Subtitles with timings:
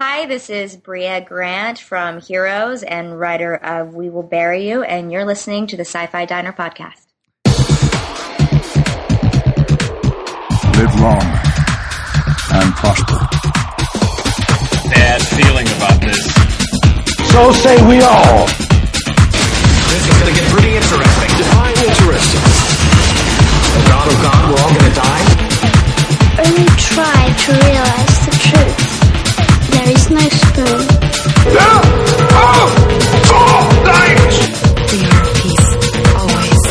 [0.00, 5.12] Hi, this is Brea Grant from Heroes and writer of We Will Bury You, and
[5.12, 7.06] you're listening to the Sci Fi Diner podcast.
[10.74, 11.22] Live long
[12.50, 13.22] and prosper.
[14.90, 16.26] Bad feeling about this.
[17.30, 18.46] So say we all.
[19.94, 21.28] This is going to get pretty interesting.
[21.38, 22.42] Define interesting.
[23.70, 25.24] Oh God, oh God, we're all going to die?
[26.42, 28.83] Only try to realize the truth.
[29.84, 30.80] There is no spoon.
[31.44, 31.58] We
[35.12, 35.68] are peace,
[36.16, 36.62] always.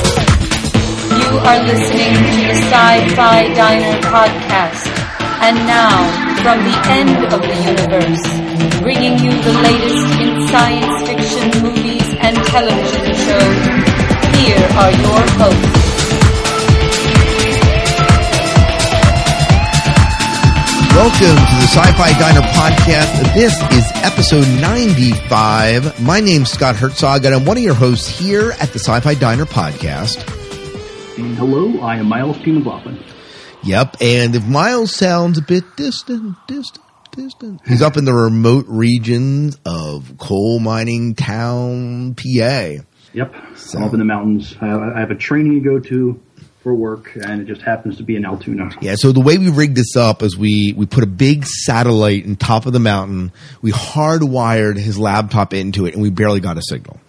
[1.21, 4.89] You are listening to the Sci-Fi Diner podcast.
[5.45, 5.93] And now,
[6.41, 8.25] from the end of the universe,
[8.81, 13.61] bringing you the latest in science fiction movies and television shows,
[14.37, 15.82] here are your hosts.
[20.93, 23.33] Welcome to the Sci-Fi Diner podcast.
[23.33, 26.01] This is episode 95.
[26.03, 29.45] My name's Scott Herzog, and I'm one of your hosts here at the Sci-Fi Diner
[29.45, 30.19] podcast.
[31.17, 32.51] And hello, I am Miles P.
[32.51, 33.03] McLaughlin.
[33.63, 36.85] Yep, and if Miles sounds a bit distant, distant,
[37.15, 42.75] distant, he's up in the remote regions of coal mining town, PA.
[43.13, 44.55] Yep, So- I'm up in the mountains.
[44.61, 46.21] I, I have a training to go to
[46.63, 48.71] for work, and it just happens to be in Altoona.
[48.81, 52.25] Yeah, so the way we rigged this up is we we put a big satellite
[52.25, 53.33] on top of the mountain.
[53.61, 56.99] We hardwired his laptop into it, and we barely got a signal.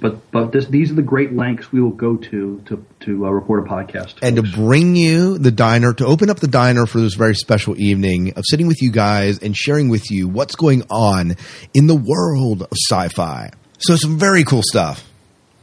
[0.00, 3.30] But but this, these are the great lengths we will go to to to uh,
[3.30, 4.14] record a podcast.
[4.22, 7.78] and to bring you the diner to open up the diner for this very special
[7.80, 11.36] evening of sitting with you guys and sharing with you what's going on
[11.74, 13.50] in the world of sci-fi.
[13.78, 15.11] So some very cool stuff.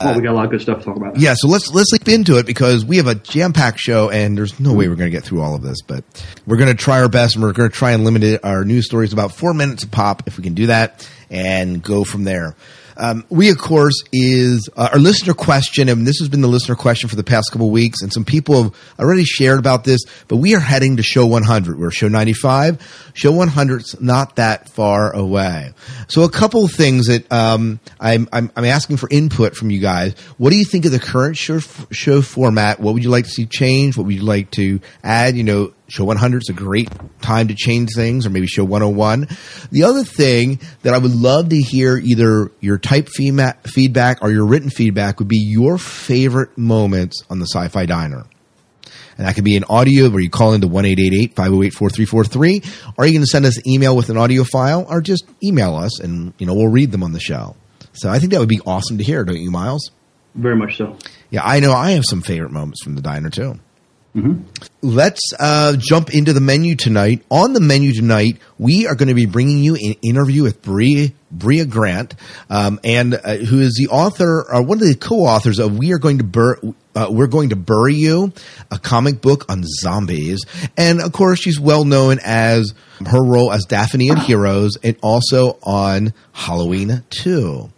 [0.02, 1.19] Well, we uh, got a lot of good stuff to talk about.
[1.19, 4.59] Yeah, so let's let's leap into it because we have a jam-packed show and there's
[4.59, 6.03] no way we're going to get through all of this, but
[6.47, 8.64] we're going to try our best and we're going to try and limit it, our
[8.64, 12.23] news stories about 4 minutes a pop if we can do that and go from
[12.23, 12.55] there.
[13.00, 16.75] Um, we, of course, is uh, our listener question, and this has been the listener
[16.75, 20.36] question for the past couple weeks, and some people have already shared about this, but
[20.36, 21.80] we are heading to show 100.
[21.80, 23.11] We're show 95.
[23.14, 25.73] Show 100's not that far away.
[26.10, 30.14] So a couple things that um, I'm, I'm, I'm asking for input from you guys.
[30.37, 32.81] What do you think of the current show, show format?
[32.81, 33.95] What would you like to see change?
[33.95, 35.37] What would you like to add?
[35.37, 36.89] You know, Show 100 is a great
[37.22, 39.27] time to change things, or maybe show 101.
[39.72, 44.45] The other thing that I would love to hear either your type feedback or your
[44.45, 48.26] written feedback would be your favorite moments on the Sci Fi Diner.
[49.17, 52.61] And that could be an audio where you call into 1 508 4343,
[52.98, 55.99] or you can send us an email with an audio file, or just email us
[55.99, 57.55] and you know we'll read them on the show.
[57.94, 59.92] So I think that would be awesome to hear, don't you, Miles?
[60.36, 60.98] very much so.
[61.30, 63.60] Yeah, I know I have some favorite moments from the diner too.
[64.81, 67.23] Let's uh, jump into the menu tonight.
[67.30, 71.09] On the menu tonight, we are going to be bringing you an interview with Bria
[71.31, 72.15] Brea Grant,
[72.49, 75.99] um, and uh, who is the author, or one of the co-authors of "We Are
[75.99, 76.59] Going to Bur-
[76.95, 78.33] uh, We're Going to Bury You,"
[78.71, 80.43] a comic book on zombies,
[80.75, 82.73] and of course, she's well known as
[83.05, 87.69] her role as Daphne in Heroes, and also on Halloween Two.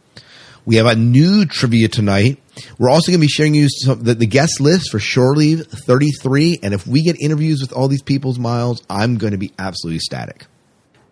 [0.65, 2.40] We have a new trivia tonight.
[2.77, 5.65] We're also going to be sharing you some, the, the guest list for Shore Leave
[5.65, 6.59] 33.
[6.63, 9.99] And if we get interviews with all these people's miles, I'm going to be absolutely
[9.99, 10.45] static.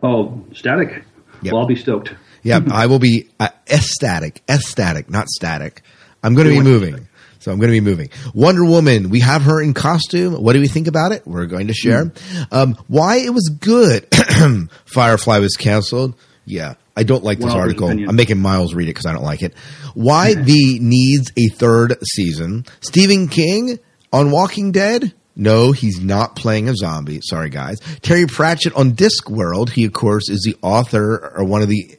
[0.04, 1.04] Oh, static.
[1.42, 1.54] Yep.
[1.54, 2.14] Well, I'll be stoked.
[2.44, 5.82] Yeah, I will be uh, ecstatic, ecstatic, not static.
[6.24, 7.08] I'm going to be moving.
[7.40, 8.10] So I'm going to be moving.
[8.34, 10.34] Wonder Woman, we have her in costume.
[10.34, 11.26] What do we think about it?
[11.26, 12.12] We're going to share.
[12.52, 14.08] Um, why it was good.
[14.86, 16.16] Firefly was canceled.
[16.50, 17.90] Yeah, I don't like this Well, article.
[17.90, 19.54] I'm making Miles read it because I don't like it.
[19.94, 22.66] Why the needs a third season.
[22.82, 23.78] Stephen King
[24.12, 25.14] on Walking Dead.
[25.36, 27.20] No, he's not playing a zombie.
[27.22, 27.80] Sorry, guys.
[28.02, 29.70] Terry Pratchett on Discworld.
[29.70, 31.98] He, of course, is the author or one of the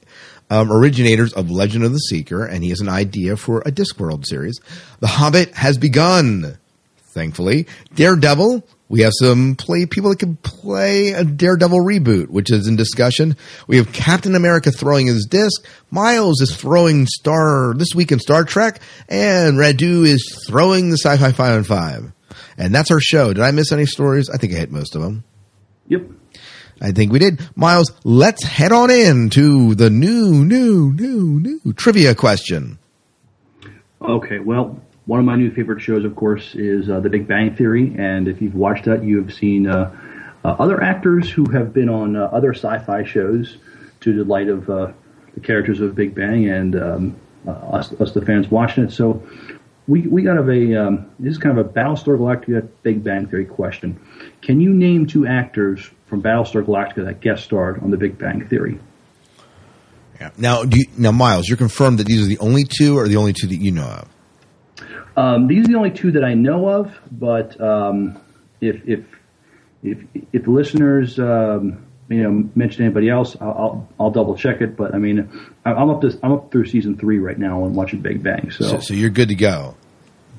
[0.51, 4.27] um, originators of Legend of the Seeker, and he has an idea for a Discworld
[4.27, 4.59] series.
[4.99, 6.59] The Hobbit has begun,
[7.15, 7.67] thankfully.
[7.95, 12.75] Daredevil, we have some play people that can play a Daredevil reboot, which is in
[12.75, 13.37] discussion.
[13.69, 15.65] We have Captain America throwing his disc.
[15.93, 21.31] Miles is throwing Star this week in Star Trek, and Radu is throwing the Sci-Fi
[21.31, 22.13] Five and Five.
[22.59, 23.33] And that's our show.
[23.33, 24.29] Did I miss any stories?
[24.29, 25.23] I think I hit most of them.
[25.87, 26.11] Yep.
[26.81, 27.41] I think we did.
[27.57, 32.81] Miles, let's head on in to the new, new, new, new trivia question.
[34.03, 37.57] Okay, well, one of my new favorite shows, of course, is uh, The Big Bang
[37.57, 39.93] Theory, and if you've watched that, you have seen uh,
[40.45, 43.57] uh, other actors who have been on uh, other sci-fi shows
[44.03, 44.93] to the delight of uh,
[45.35, 48.93] the characters of Big Bang and um, uh, us, us, the fans watching it.
[48.93, 49.27] So,
[49.89, 53.47] we we got a um, this is kind of a Battlestar Galactica Big Bang Theory
[53.47, 53.99] question.
[54.43, 58.47] Can you name two actors from Battlestar Galactica that guest starred on The Big Bang
[58.47, 58.79] Theory?
[60.21, 60.31] Yeah.
[60.39, 63.33] Now, you, now, Miles, you're confirmed that these are the only two, or the only
[63.33, 64.20] two that you know of?
[65.17, 66.97] Um, these are the only two that I know of.
[67.11, 68.19] But um,
[68.61, 69.05] if if
[69.83, 69.99] if
[70.33, 74.77] if listeners um, you know mention anybody else, I'll, I'll, I'll double check it.
[74.77, 75.29] But I mean,
[75.65, 78.51] I- I'm up to I'm up through season three right now and watching Big Bang.
[78.51, 79.75] So, So, so you're good to go.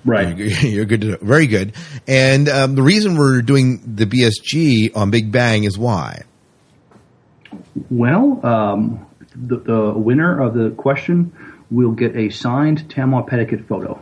[0.05, 0.35] right.
[0.37, 1.73] You're, good to very good.
[2.07, 6.23] And um, the reason we're doing the BSG on Big Bang is why.
[7.89, 11.33] Well, um, the, the winner of the question
[11.69, 13.99] will get a signed Tahmoh Penikett photo.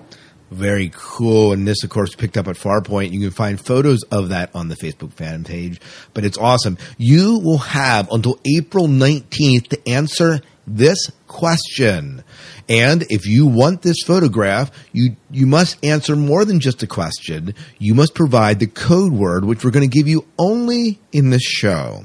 [0.52, 1.54] Very cool.
[1.54, 3.12] And this, of course, picked up at Farpoint.
[3.12, 5.80] You can find photos of that on the Facebook fan page,
[6.14, 6.78] but it's awesome.
[6.98, 12.24] You will have until April 19th to answer this question.
[12.68, 17.56] And if you want this photograph, you, you must answer more than just a question.
[17.80, 21.42] You must provide the code word, which we're going to give you only in this
[21.42, 22.04] show.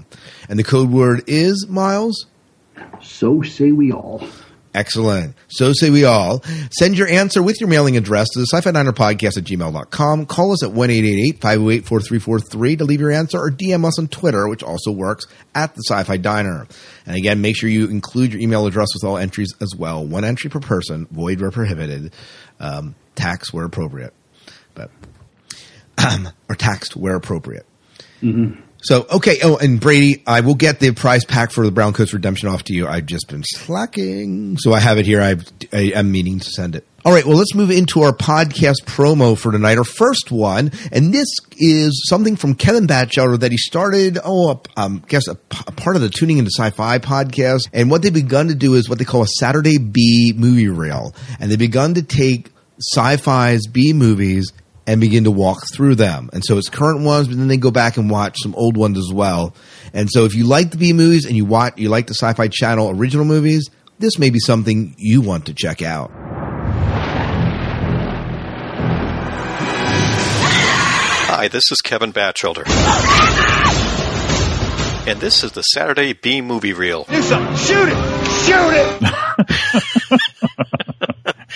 [0.48, 2.26] And the code word is, Miles?
[3.02, 4.26] So say we all.
[4.74, 5.36] Excellent.
[5.48, 6.42] So say we all.
[6.72, 10.26] Send your answer with your mailing address to the sci-fi diner podcast at gmail.com.
[10.26, 14.90] Call us at 1-888-508-4343 to leave your answer or DM us on Twitter, which also
[14.90, 16.66] works at the sci-fi diner.
[17.06, 20.04] And again, make sure you include your email address with all entries as well.
[20.04, 22.12] One entry per person, void where prohibited,
[22.58, 24.12] um, tax where appropriate,
[24.74, 24.90] but,
[26.48, 27.64] or taxed where appropriate.
[28.84, 29.38] So okay.
[29.42, 32.64] Oh, and Brady, I will get the prize pack for the Brown Coats Redemption off
[32.64, 32.86] to you.
[32.86, 35.22] I've just been slacking, so I have it here.
[35.22, 36.86] I've, I am meaning to send it.
[37.02, 37.24] All right.
[37.24, 39.78] Well, let's move into our podcast promo for tonight.
[39.78, 41.28] Our first one, and this
[41.58, 44.18] is something from Kevin Batchelder that he started.
[44.22, 47.68] Oh, um, guess a, a part of the Tuning into Sci-Fi podcast.
[47.72, 51.14] And what they've begun to do is what they call a Saturday B movie reel,
[51.40, 54.52] and they've begun to take sci-fi's B movies
[54.86, 56.30] and begin to walk through them.
[56.32, 58.98] And so it's current ones, but then they go back and watch some old ones
[58.98, 59.54] as well.
[59.92, 62.48] And so if you like the B movies and you watch, you like the Sci-Fi
[62.48, 66.10] Channel original movies, this may be something you want to check out.
[71.26, 72.64] Hi, this is Kevin Batchelder.
[75.06, 77.04] And this is the Saturday B Movie Reel.
[77.04, 77.56] Do something.
[77.56, 77.96] Shoot it.
[78.46, 78.72] Shoot
[80.10, 80.20] it.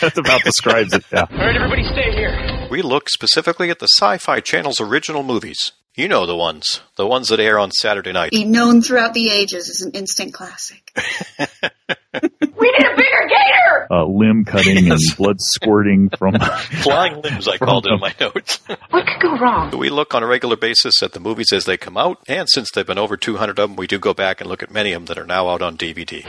[0.00, 1.04] That about describes it.
[1.12, 1.26] Yeah.
[1.30, 2.68] All right, everybody stay here.
[2.70, 5.72] We look specifically at the Sci Fi Channel's original movies.
[5.94, 8.30] You know the ones, the ones that air on Saturday night.
[8.30, 10.92] Be known throughout the ages as an instant classic.
[12.58, 13.86] We need a bigger gator!
[13.90, 16.34] Uh, limb cutting and blood squirting from.
[16.82, 18.60] Flying limbs, I called it in my notes.
[18.90, 19.76] What could go wrong?
[19.78, 22.70] We look on a regular basis at the movies as they come out, and since
[22.70, 25.02] they've been over 200 of them, we do go back and look at many of
[25.02, 26.24] them that are now out on DVD.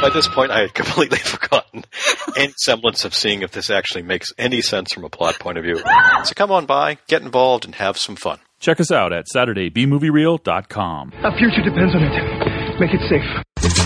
[0.00, 1.84] By this point, I had completely forgotten
[2.36, 5.64] any semblance of seeing if this actually makes any sense from a plot point of
[5.64, 5.76] view.
[5.76, 8.38] So come on by, get involved, and have some fun.
[8.60, 11.12] Check us out at SaturdayBMovieReel.com.
[11.22, 12.80] Our future depends on it.
[12.80, 13.79] Make it safe.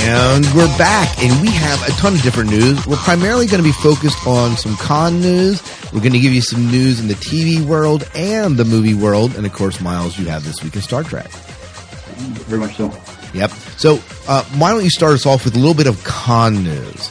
[0.00, 2.86] And we're back, and we have a ton of different news.
[2.86, 5.60] We're primarily going to be focused on some con news.
[5.92, 9.34] We're going to give you some news in the TV world and the movie world.
[9.34, 11.28] And of course, Miles, you have this week in Star Trek.
[12.46, 12.92] Very much so.
[13.34, 13.50] Yep.
[13.50, 17.10] So, uh, why don't you start us off with a little bit of con news?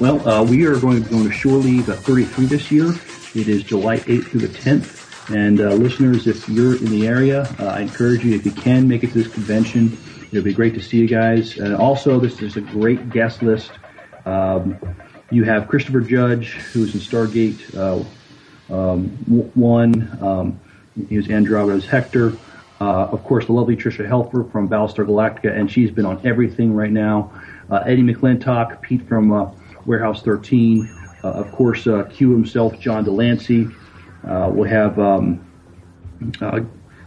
[0.00, 2.88] Well, uh, we are going to be going to Shore Leave at 33 this year.
[3.34, 5.34] It is July 8th through the 10th.
[5.34, 8.88] And uh, listeners, if you're in the area, uh, I encourage you, if you can,
[8.88, 9.96] make it to this convention.
[10.30, 11.58] It'll be great to see you guys.
[11.58, 13.72] And also, this is a great guest list.
[14.24, 14.78] Um,
[15.30, 19.08] you have Christopher Judge, who's in Stargate uh, um,
[19.54, 20.18] One.
[20.22, 20.60] Um,
[21.08, 22.32] he was Andromeda's Hector.
[22.80, 26.74] Uh, of course, the lovely Tricia Helfer from Battlestar Galactica, and she's been on everything
[26.74, 27.32] right now.
[27.68, 29.50] Uh, Eddie McClintock, Pete from uh,
[29.84, 30.88] Warehouse 13.
[31.22, 33.68] Uh, of course, uh, Q himself, John de Lancie.
[34.26, 35.44] Uh, we'll have um,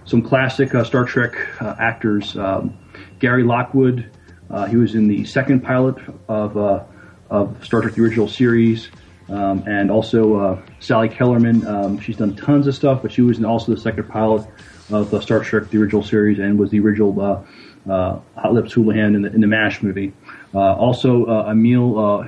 [0.06, 2.38] some classic Star Trek actors.
[2.38, 2.78] Um,
[3.20, 4.10] Gary Lockwood,
[4.50, 5.96] uh, he was in the second pilot
[6.28, 6.84] of, uh,
[7.30, 8.90] of Star Trek: The Original Series,
[9.30, 11.66] um, and also uh, Sally Kellerman.
[11.66, 14.48] Um, she's done tons of stuff, but she was in also the second pilot
[14.92, 17.44] of uh, Star Trek: The Original Series, and was the original uh,
[17.90, 20.14] uh, Hot Lips Houlihan in the, in the Mash movie.
[20.54, 22.28] Uh, also, uh, Emil uh,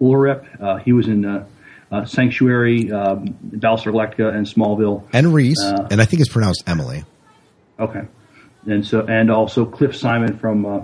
[0.00, 1.46] Ullerup, uh, he was in uh,
[1.90, 5.04] uh, Sanctuary, um, Battlestar Galactica, and Smallville.
[5.12, 7.04] And Reese, and I think it's pronounced Emily.
[7.78, 8.02] Okay,
[8.66, 10.80] and so and also Cliff Simon from uh,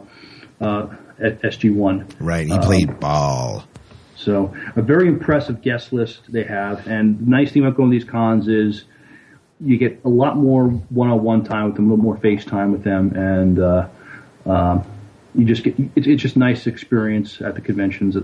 [0.61, 2.07] uh, SG One.
[2.21, 2.47] Right.
[2.47, 3.65] He Um, played Ba'al.
[4.17, 7.99] So a very impressive guest list they have, and the nice thing about going to
[7.99, 8.85] these cons is
[9.61, 12.83] you get a lot more one-on-one time with them, a little more face time with
[12.83, 13.89] them, and uh,
[14.47, 14.83] uh,
[15.35, 18.17] you just get it's, it's just nice experience at the conventions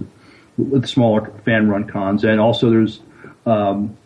[0.56, 3.00] with smaller fan-run cons, and also there's
[3.46, 3.96] um,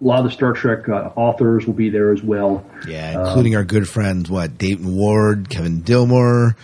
[0.00, 2.64] a lot of the Star Trek uh, authors will be there as well.
[2.86, 6.56] Yeah, including our good friends, what Dayton Ward, Kevin Dilmore.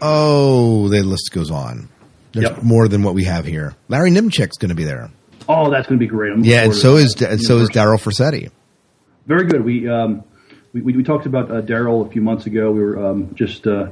[0.00, 1.88] Oh, the list goes on.
[2.32, 2.62] There's Yep.
[2.62, 3.74] more than what we have here.
[3.88, 5.10] Larry Nemecek's going to be there.
[5.48, 6.32] Oh, that's going to be great.
[6.32, 8.50] I'm Yeah, and so is and so is Daryl Forssetti.
[9.26, 9.64] Very good.
[9.64, 10.22] We um,
[10.72, 12.70] we, we, we talked about uh, Daryl a few months ago.
[12.70, 13.88] We were um, just uh,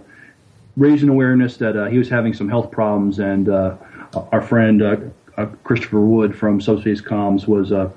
[0.76, 3.76] raising awareness that uh, he was having some health problems, and uh,
[4.32, 4.96] our friend uh,
[5.38, 7.90] uh, Christopher Wood from Subspace Comms was uh,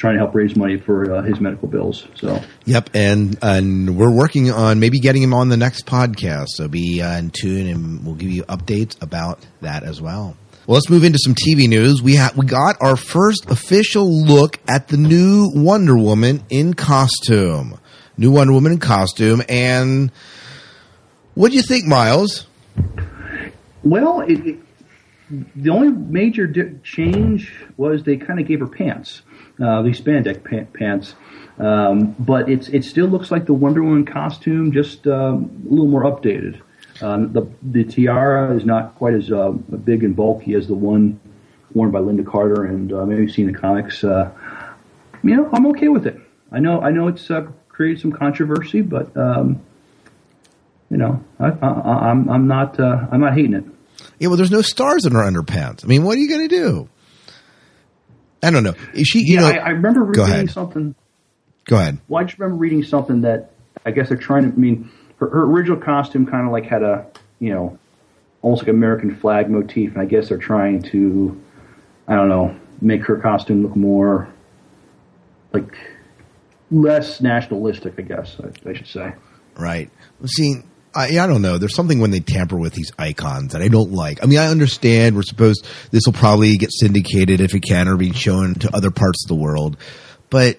[0.00, 2.06] trying to help raise money for uh, his medical bills.
[2.14, 6.46] So Yep, and and we're working on maybe getting him on the next podcast.
[6.54, 10.38] So be uh, in tune, and we'll give you updates about that as well.
[10.66, 12.02] Well, let's move into some TV news.
[12.02, 17.78] We ha- we got our first official look at the new Wonder Woman in costume.
[18.16, 20.10] New Wonder Woman in costume, and
[21.34, 22.46] what do you think, Miles?
[23.82, 24.58] Well, it, it,
[25.56, 29.22] the only major di- change was they kind of gave her pants,
[29.62, 31.14] uh, these spandex pa- pants.
[31.58, 35.88] Um, but it's it still looks like the Wonder Woman costume, just um, a little
[35.88, 36.60] more updated.
[37.02, 41.20] Um, the the tiara is not quite as uh, big and bulky as the one
[41.74, 44.02] worn by Lynda Carter, and uh, maybe seen the comics.
[44.02, 44.30] Uh,
[45.22, 46.18] you know, I'm okay with it.
[46.50, 49.60] I know I know it's uh, created some controversy, but um,
[50.90, 53.64] you know, I, I, I'm I'm not uh, I'm not hating it.
[54.20, 55.82] Yeah, well, there's no stars in her underpants.
[55.82, 56.88] I mean, what are you going to do?
[58.42, 58.74] I don't know.
[58.94, 60.50] Is she, you yeah, know, I, I remember reading ahead.
[60.50, 60.94] something.
[61.64, 61.98] Go ahead.
[62.06, 63.50] Well, I just remember reading something that
[63.84, 64.48] I guess they're trying to.
[64.48, 67.06] I mean, her, her original costume kind of like had a,
[67.38, 67.78] you know,
[68.42, 71.40] almost like American flag motif, and I guess they're trying to,
[72.06, 74.32] I don't know, make her costume look more
[75.52, 75.74] like
[76.70, 77.94] less nationalistic.
[77.98, 79.14] I guess I, I should say.
[79.56, 79.90] Right.
[80.26, 80.56] See,
[80.94, 81.58] I, I don't know.
[81.58, 84.22] There's something when they tamper with these icons that I don't like.
[84.22, 87.96] I mean, I understand we're supposed this will probably get syndicated if it can or
[87.96, 89.76] be shown to other parts of the world,
[90.30, 90.58] but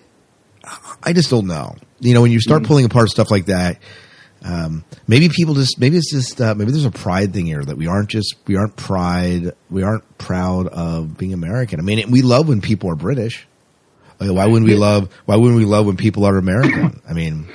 [1.03, 1.75] I just don't know.
[1.99, 3.79] You know, when you start pulling apart stuff like that,
[4.43, 7.77] um, maybe people just maybe it's just uh, maybe there's a pride thing here that
[7.77, 11.79] we aren't just we aren't pride we aren't proud of being American.
[11.79, 13.47] I mean, we love when people are British.
[14.19, 17.01] Like, why wouldn't we love why wouldn't we love when people are American?
[17.07, 17.47] I mean,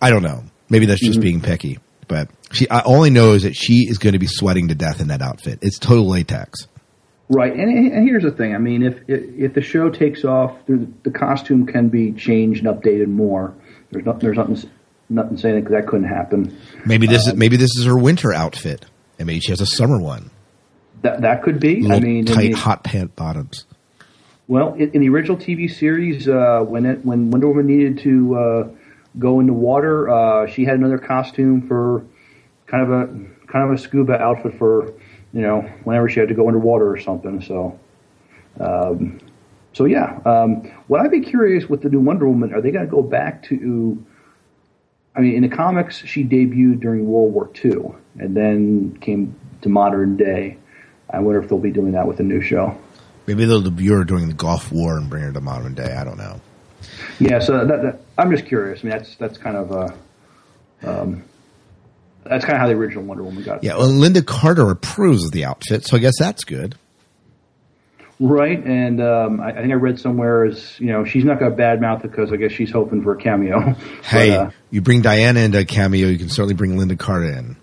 [0.00, 0.44] I don't know.
[0.68, 1.78] Maybe that's just being picky.
[2.08, 5.00] But she, I only know is that she is going to be sweating to death
[5.00, 5.58] in that outfit.
[5.62, 6.66] It's total latex.
[7.28, 8.54] Right, and, and here's the thing.
[8.54, 12.76] I mean, if if, the show takes off, the, the costume can be changed and
[12.76, 13.54] updated more.
[13.90, 14.70] There's not, there's nothing
[15.08, 16.56] nothing saying that that couldn't happen.
[16.84, 18.84] Maybe this Uh, is maybe this is her winter outfit,
[19.18, 20.30] and maybe she has a summer one.
[21.00, 21.80] That that could be.
[21.80, 23.64] Little I mean, tight the- hot pant bottoms.
[24.46, 28.36] Well, in, in the original TV series, uh, when it, when Wonder Woman needed to
[28.36, 28.68] uh,
[29.18, 32.04] go into water, uh, she had another costume for
[32.66, 33.06] kind of a
[33.46, 34.94] kind of a scuba outfit for
[35.32, 37.40] you know whenever she had to go underwater or something.
[37.42, 37.78] So,
[38.60, 39.20] um,
[39.72, 40.20] so yeah.
[40.24, 43.02] Um, what I'd be curious with the new Wonder Woman, are they going to go
[43.02, 44.04] back to?
[45.16, 49.68] I mean, in the comics, she debuted during World War II and then came to
[49.68, 50.58] modern day.
[51.08, 52.76] I wonder if they'll be doing that with the new show.
[53.26, 55.94] Maybe they'll debut her during the Gulf War and bring her to modern day.
[55.94, 56.40] I don't know.
[57.18, 58.80] Yeah, so that, that, I'm just curious.
[58.80, 59.88] I mean, that's that's kind of uh,
[60.82, 61.24] um,
[62.24, 63.62] that's kind of how the original Wonder Woman got.
[63.62, 66.76] Yeah, well, Lynda Carter approves of the outfit, so I guess that's good.
[68.20, 71.50] Right, and um, I, I think I read somewhere is you know she's not going
[71.50, 73.74] to badmouth it because I guess she's hoping for a cameo.
[74.04, 77.56] Hey, uh, you bring Diana into a cameo, you can certainly bring Lynda Carter in.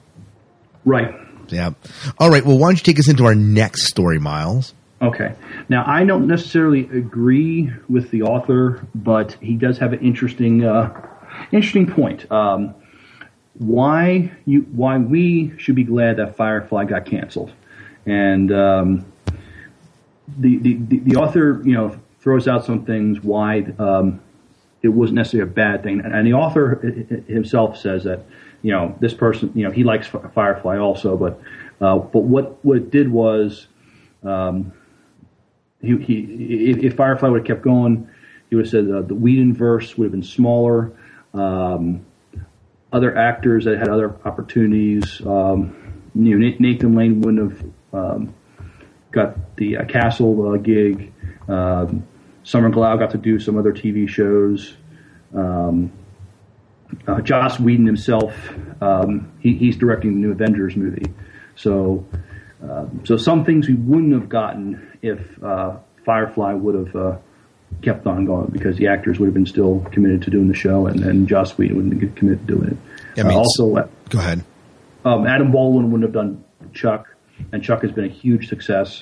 [0.86, 1.16] right.
[1.48, 1.72] Yeah.
[2.18, 2.46] All right.
[2.46, 4.74] Well, why don't you take us into our next story, Miles?
[5.02, 5.34] Okay.
[5.68, 11.08] Now I don't necessarily agree with the author, but he does have an interesting uh,
[11.52, 12.32] interesting point.
[12.32, 12.76] Um,
[13.56, 17.52] why you why we should be glad that Firefly got canceled,
[18.06, 19.06] and um,
[20.38, 24.22] the, the the author you know throws out some things why um,
[24.84, 26.76] it wasn't necessarily a bad thing, and the author
[27.28, 28.24] himself says that
[28.62, 31.42] you know this person you know he likes Firefly also, but
[31.82, 33.66] uh, but what what it did was.
[34.24, 34.74] Um,
[35.82, 38.08] he, he if, Firefly would have kept going,
[38.50, 40.94] he would have said uh, the Whedon verse would have been smaller.
[41.34, 42.06] Um,
[42.94, 48.34] other actors that had other opportunities, um, you know, Nathan Lane wouldn't have um,
[49.12, 51.14] got the uh, Castle uh, gig.
[51.48, 52.06] Um,
[52.44, 54.76] Summer Glau got to do some other TV shows.
[55.34, 55.92] Um,
[57.08, 58.34] uh, Joss Whedon himself,
[58.82, 61.14] um, he, he's directing the new Avengers movie.
[61.56, 62.06] So
[62.62, 67.18] Um, so some things we wouldn't have gotten if uh, Firefly would have uh,
[67.82, 70.86] kept on going because the actors would have been still committed to doing the show,
[70.88, 73.20] and then Joss Whedon wouldn't get committed to doing it.
[73.20, 74.44] I mean, Uh, also, uh, Go ahead.
[75.06, 77.08] um, Adam Baldwin wouldn't have done Chuck,
[77.52, 79.02] and Chuck has been a huge success.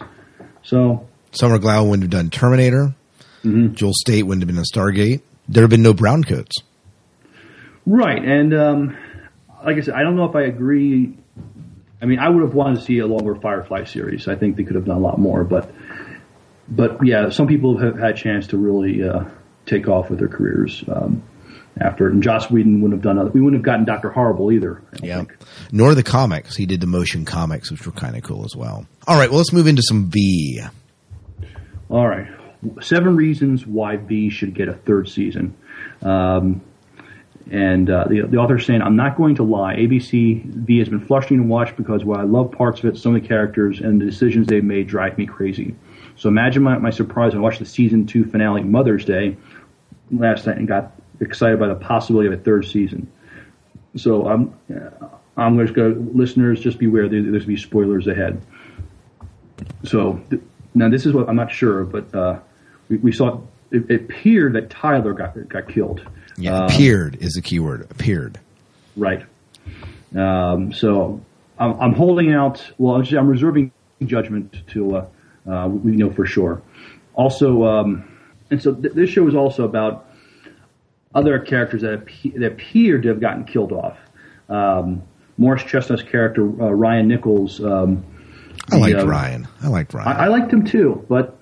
[0.63, 2.93] So Summer Glau wouldn't have done Terminator.
[3.43, 3.73] Mm-hmm.
[3.73, 5.21] Jewel Staite wouldn't have been in Stargate.
[5.47, 6.51] There'd have been no browncoats.
[7.85, 8.97] Right, and um,
[9.65, 11.17] like I said, I don't know if I agree.
[12.01, 14.27] I mean, I would have wanted to see a longer Firefly series.
[14.27, 15.71] I think they could have done a lot more, but
[16.69, 19.25] but yeah, some people have had a chance to really uh,
[19.65, 21.23] take off with their careers um,
[21.79, 22.13] after it.
[22.13, 23.17] And Joss Whedon wouldn't have done.
[23.17, 24.81] Other, we wouldn't have gotten Doctor Horrible either.
[25.01, 25.25] Yeah.
[25.71, 26.55] Nor the comics.
[26.55, 28.85] He did the motion comics, which were kind of cool as well.
[29.07, 30.61] All right, well, let's move into some V.
[31.89, 32.27] All right,
[32.81, 35.55] seven reasons why V should get a third season.
[36.03, 36.61] Um,
[37.51, 39.75] and uh, the, the author is saying, I'm not going to lie.
[39.75, 43.15] ABC V has been frustrating to watch because while I love parts of it, some
[43.15, 45.75] of the characters and the decisions they've made drive me crazy.
[46.15, 49.37] So imagine my, my surprise when I watched the season two finale Mother's Day
[50.11, 53.11] last night and got excited by the possibility of a third season.
[53.95, 54.53] So I'm
[55.37, 57.07] I'm just going to listeners just beware.
[57.07, 58.41] There, there's going to be spoilers ahead.
[59.85, 60.41] So th-
[60.73, 62.39] now this is what I'm not sure, but uh,
[62.89, 63.39] we, we saw
[63.71, 66.01] it, it appeared that Tyler got got killed.
[66.37, 67.87] Yeah, Um, appeared is the key word.
[67.89, 68.39] Appeared.
[68.95, 69.25] Right.
[70.15, 71.21] Um, so
[71.57, 72.65] I'm, I'm holding out.
[72.77, 73.71] Well, I'm, reserving
[74.03, 75.05] judgment till uh,
[75.49, 76.61] uh, we know for sure.
[77.13, 78.17] Also, um,
[78.49, 80.07] and so th- this show is also about
[81.13, 83.97] other characters that, that appear to have gotten killed off.
[84.47, 85.03] Um,
[85.37, 87.61] Morris Chestnut's character uh, Ryan Nichols.
[87.63, 88.05] Um,
[88.71, 89.47] I the, liked uh, Ryan.
[89.61, 90.07] I liked Ryan.
[90.07, 91.38] I, I liked him too, but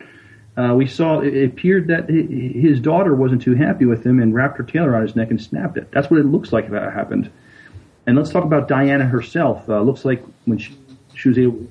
[0.57, 4.57] uh, we saw it appeared that his daughter wasn't too happy with him and wrapped
[4.57, 5.91] her tail around his neck and snapped it.
[5.91, 7.31] That's what it looks like that happened.
[8.07, 9.69] And let's talk about Diana herself.
[9.69, 10.75] Uh, looks like when she,
[11.13, 11.67] she was able,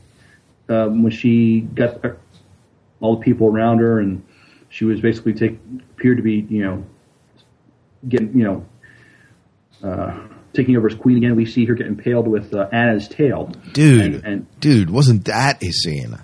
[0.69, 2.11] um, when she got uh,
[3.01, 4.23] all the people around her, and
[4.69, 5.59] she was basically take
[5.97, 6.85] appeared to be, you know,
[8.09, 8.67] getting, you know,
[9.83, 10.17] uh,
[10.53, 11.35] taking over as queen again.
[11.35, 15.61] We see her get impaled with uh, Anna's tail, dude, and, and dude, wasn't that
[15.63, 16.19] a scene?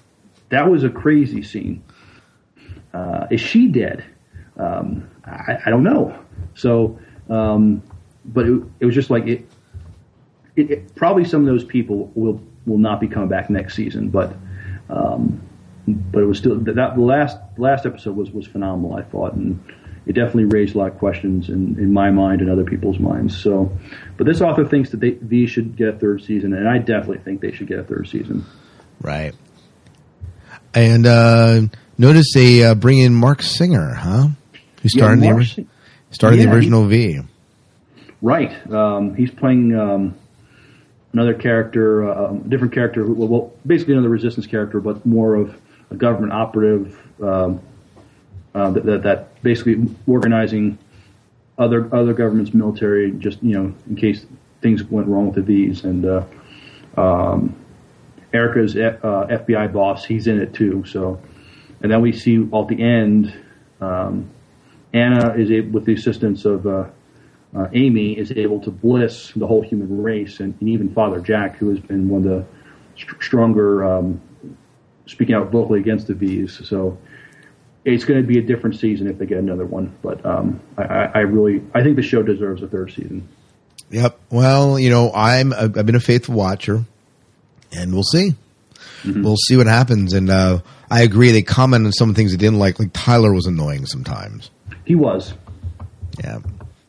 [0.53, 1.83] that was a crazy scene.
[2.93, 4.05] Uh, is she dead?
[4.57, 6.19] Um, I, I don't know.
[6.55, 7.83] So, um,
[8.25, 9.49] but it, it was just like it,
[10.57, 10.95] it, it.
[10.95, 14.35] Probably some of those people will will not be coming back next season, but
[14.91, 15.41] um,
[15.87, 18.95] but it was still that the last last episode was was phenomenal.
[18.97, 19.63] I thought, and
[20.07, 23.37] it definitely raised a lot of questions in, in my mind and other people's minds.
[23.37, 23.77] So,
[24.17, 27.19] but this author thinks that they V should get a third season, and I definitely
[27.19, 28.45] think they should get a third season.
[29.01, 29.35] Right.
[30.75, 31.63] And uh,
[32.03, 34.29] notice they uh, bring in Marc Singer, huh?
[34.83, 35.67] Who started Yeah, the
[36.11, 37.21] started Yeah, the he- original V.
[38.21, 38.71] Right.
[38.71, 40.15] Um, he's playing um,
[41.13, 43.05] another character, uh, um, different character.
[43.07, 45.61] Well, well, basically another resistance character, but more of
[45.91, 47.61] a government operative um,
[48.55, 50.79] uh, that, that, that basically organizing
[51.59, 54.25] other other governments, military, just you know, in case
[54.61, 55.85] things went wrong with the V's.
[55.85, 56.25] And uh,
[56.97, 57.57] um,
[58.33, 60.85] Erica's F, uh, FBI boss, he's in it too.
[60.87, 61.21] So,
[61.83, 63.35] and then we see at the end,
[63.81, 64.31] um,
[64.93, 66.67] Anna is able, with the assistance of.
[66.67, 66.85] Uh,
[67.55, 71.57] uh, Amy is able to bliss the whole human race, and, and even Father Jack,
[71.57, 72.47] who has been one of the
[72.97, 74.21] st- stronger, um,
[75.07, 76.67] speaking out vocally against the V's.
[76.67, 76.97] So
[77.85, 79.95] it's going to be a different season if they get another one.
[80.03, 83.29] But um, I, I really, I think the show deserves a third season.
[83.91, 84.19] Yep.
[84.31, 86.85] Well, you know, I'm I've been a faithful watcher,
[87.71, 88.35] and we'll see.
[89.03, 89.23] Mm-hmm.
[89.23, 90.15] We'll see what happens.
[90.15, 90.61] And uh,
[90.93, 91.33] I agree.
[91.33, 92.79] They comment on some things they didn't like.
[92.79, 94.51] Like Tyler was annoying sometimes.
[94.85, 95.33] He was.
[96.23, 96.41] Yeah.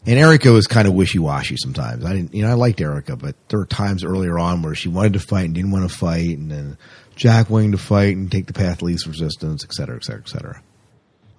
[0.05, 2.03] And Erica was kind of wishy washy sometimes.
[2.03, 4.89] I didn't, you know, I liked Erica, but there were times earlier on where she
[4.89, 6.77] wanted to fight and didn't want to fight, and then
[7.15, 10.21] Jack wanting to fight and take the path of least resistance, et cetera, et cetera,
[10.21, 10.61] et cetera.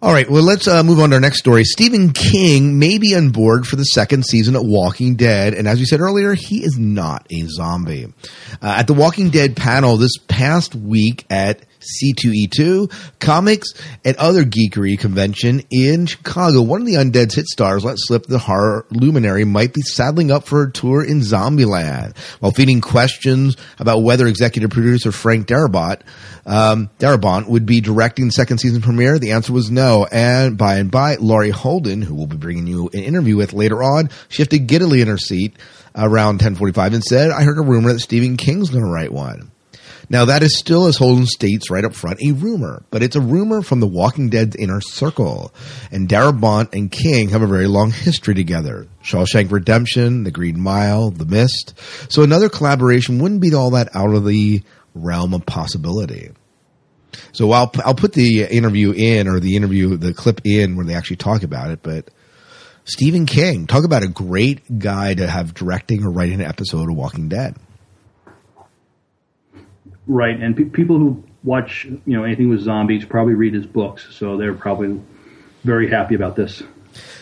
[0.01, 1.65] All right, well, let's uh, move on to our next story.
[1.65, 5.79] Stephen King may be on board for the second season of Walking Dead, and as
[5.79, 8.13] we said earlier, he is not a zombie.
[8.63, 11.65] Uh, at the Walking Dead panel this past week at
[12.03, 13.73] C2E2 Comics
[14.05, 18.39] and Other Geekery convention in Chicago, one of the Undead's hit stars let slip the
[18.39, 22.17] horror luminary might be saddling up for a tour in Zombieland.
[22.41, 26.01] While feeding questions about whether executive producer Frank Darabont,
[26.47, 30.07] um, Darabont would be directing the second season premiere, the answer was no.
[30.11, 33.83] And by and by, Laurie Holden, who we'll be bringing you an interview with later
[33.83, 35.57] on, shifted giddily in her seat
[35.95, 39.51] around 1045 and said, I heard a rumor that Stephen King's going to write one.
[40.09, 43.21] Now, that is still, as Holden states right up front, a rumor, but it's a
[43.21, 45.53] rumor from the Walking Dead's inner circle.
[45.91, 48.87] And Darabont and King have a very long history together.
[49.03, 51.75] Shawshank Redemption, The Green Mile, The Mist.
[52.09, 54.63] So another collaboration wouldn't be all that out of the
[54.95, 56.31] realm of possibility.
[57.33, 60.95] So I'll I'll put the interview in or the interview the clip in where they
[60.95, 61.81] actually talk about it.
[61.83, 62.11] But
[62.85, 66.97] Stephen King, talk about a great guy to have directing or writing an episode of
[66.97, 67.57] Walking Dead.
[70.07, 74.07] Right, and pe- people who watch you know anything with zombies probably read his books,
[74.11, 75.01] so they're probably
[75.63, 76.63] very happy about this.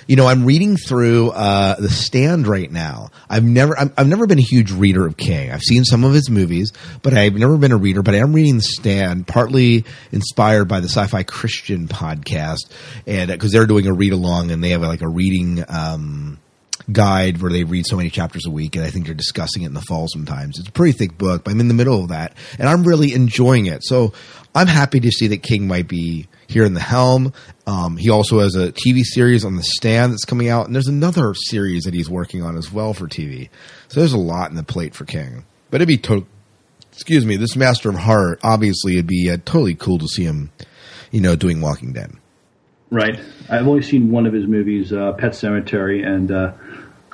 [0.07, 3.09] You know, I'm reading through uh, The Stand right now.
[3.31, 5.51] I've never, I'm, I've never been a huge reader of King.
[5.51, 8.03] I've seen some of his movies, but I've never been a reader.
[8.03, 12.71] But I am reading The Stand, partly inspired by the Sci-Fi Christian podcast,
[13.07, 15.65] and because they're doing a read along and they have like a reading.
[15.69, 16.39] Um,
[16.91, 19.67] guide where they read so many chapters a week and I think they're discussing it
[19.67, 20.59] in the fall sometimes.
[20.59, 23.13] It's a pretty thick book, but I'm in the middle of that and I'm really
[23.13, 23.85] enjoying it.
[23.85, 24.13] So
[24.55, 27.33] I'm happy to see that King might be here in the helm.
[27.67, 30.89] Um, he also has a TV series on the stand that's coming out and there's
[30.89, 33.49] another series that he's working on as well for TV.
[33.89, 36.27] So there's a lot in the plate for King, but it'd be to-
[36.93, 40.51] excuse me, this master of heart, obviously it'd be uh, totally cool to see him,
[41.11, 42.13] you know, doing Walking Dead.
[42.91, 43.19] Right.
[43.49, 46.53] I've only seen one of his movies, uh, Pet Sematary, and uh,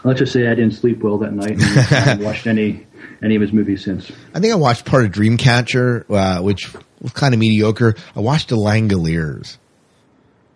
[0.04, 1.52] let's just say I didn't sleep well that night.
[1.52, 2.87] And I haven't watched any
[3.22, 4.11] any of his movies since.
[4.34, 7.94] I think I watched part of Dreamcatcher, uh, which was kind of mediocre.
[8.14, 9.58] I watched The Langoliers.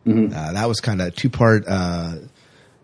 [0.07, 0.35] Mm-hmm.
[0.35, 2.17] Uh, that was kind of a two part uh,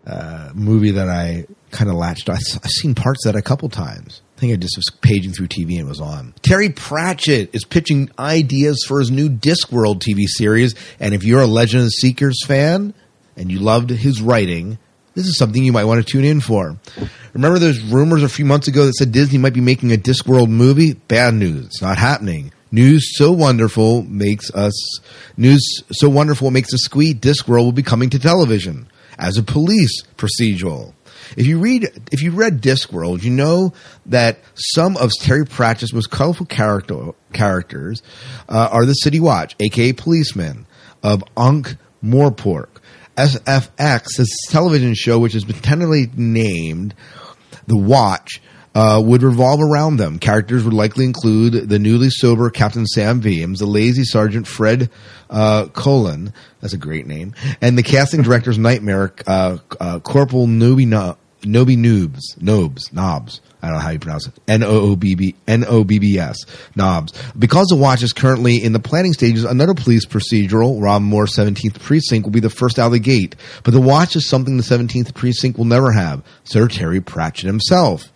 [0.05, 2.35] uh, movie that I kind of latched on.
[2.35, 4.21] I've seen parts of that a couple times.
[4.37, 6.33] I think I just was paging through TV and it was on.
[6.41, 10.75] Terry Pratchett is pitching ideas for his new Discworld TV series.
[10.99, 12.93] And if you're a Legend of Seekers fan
[13.35, 14.79] and you loved his writing,
[15.15, 16.77] this is something you might want to tune in for.
[17.33, 20.49] Remember those rumors a few months ago that said Disney might be making a Discworld
[20.49, 20.93] movie?
[20.93, 21.65] Bad news.
[21.65, 22.51] It's not happening.
[22.71, 24.99] News so wonderful makes us
[25.37, 27.19] news so wonderful makes us squeak.
[27.19, 30.93] Discworld will be coming to television as a police procedural.
[31.35, 33.73] If you read if you read Discworld, you know
[34.05, 38.03] that some of Terry Pratchett's most colorful character characters
[38.47, 40.67] uh, are the City Watch, aka policemen
[41.01, 42.78] of Ankh Morpork.
[43.19, 46.93] SFX's television show, which has been tentatively named
[47.67, 48.41] The Watch,
[48.73, 50.19] uh, would revolve around them.
[50.19, 54.89] Characters would likely include the newly sober Captain Sam Vimes, the lazy Sergeant Fred
[55.29, 60.87] uh, Colon, that's a great name, and the casting director's nightmare, uh, uh, Corporal Noby,
[60.87, 63.41] no- Noby Noobs, Nobs, Knobs.
[63.61, 64.33] I don't know how you pronounce it.
[64.47, 66.37] N O O B B N O B B S
[66.75, 67.13] Knobs.
[67.37, 71.79] Because the watch is currently in the planning stages, another police procedural, Ron Moore 17th
[71.79, 73.35] Precinct, will be the first out of the gate.
[73.63, 76.23] But the watch is something the 17th Precinct will never have.
[76.43, 78.11] Sir Terry Pratchett himself.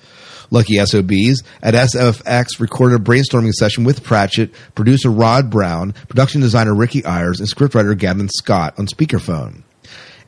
[0.49, 6.75] Lucky SOBs at SFX recorded a brainstorming session with Pratchett, producer Rod Brown, production designer
[6.75, 9.62] Ricky Ayers, and scriptwriter Gavin Scott on speakerphone.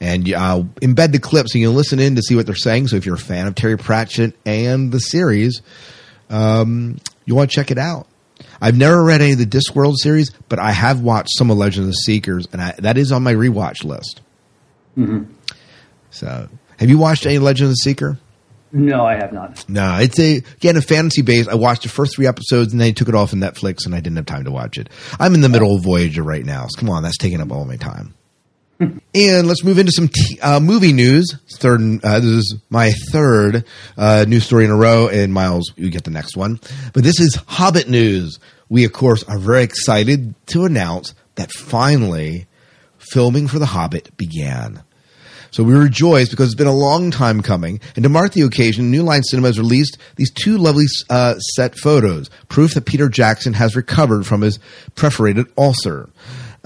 [0.02, 2.90] And I'll embed the clip so you can listen in to see what they're saying.
[2.90, 5.62] So if you're a fan of Terry Pratchett and the series,
[6.30, 8.08] um, you want to check it out.
[8.62, 11.84] I've never read any of the Discworld series, but I have watched some of Legend
[11.84, 14.22] of the Seekers, and I, that is on my rewatch list.
[14.98, 15.32] Mm-hmm.
[16.10, 18.18] So, have you watched any Legend of the Seeker?
[18.72, 19.70] No, I have not.
[19.70, 21.48] No, it's a again a fantasy base.
[21.48, 23.96] I watched the first three episodes and then I took it off of Netflix and
[23.96, 24.90] I didn't have time to watch it.
[25.18, 26.66] I'm in the middle of Voyager right now.
[26.68, 28.15] So come on, that's taking up all my time.
[29.16, 31.38] And let's move into some t- uh, movie news.
[31.58, 33.64] Third, uh, this is my third
[33.98, 35.08] uh, news story in a row.
[35.08, 36.60] And Miles, you get the next one.
[36.94, 38.40] But this is Hobbit news.
[38.68, 42.48] We of course are very excited to announce that finally
[42.98, 44.84] filming for The Hobbit began.
[45.52, 47.80] So we rejoice because it's been a long time coming.
[47.96, 51.78] And to mark the occasion, New Line Cinema has released these two lovely uh, set
[51.78, 54.60] photos, proof that Peter Jackson has recovered from his
[54.96, 56.10] perforated ulcer.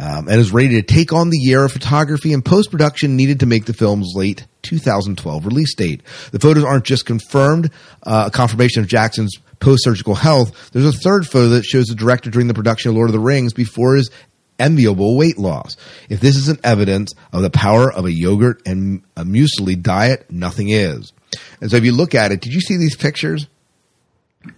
[0.01, 3.41] Um, and is ready to take on the year of photography and post production needed
[3.41, 6.03] to make the film's late 2012 release date.
[6.31, 7.69] The photos aren't just confirmed,
[8.03, 10.71] uh, a confirmation of Jackson's post surgical health.
[10.71, 13.19] There's a third photo that shows the director during the production of Lord of the
[13.19, 14.09] Rings before his
[14.57, 15.75] enviable weight loss.
[16.09, 20.69] If this isn't evidence of the power of a yogurt and a muesli diet, nothing
[20.69, 21.13] is.
[21.61, 23.47] And so if you look at it, did you see these pictures?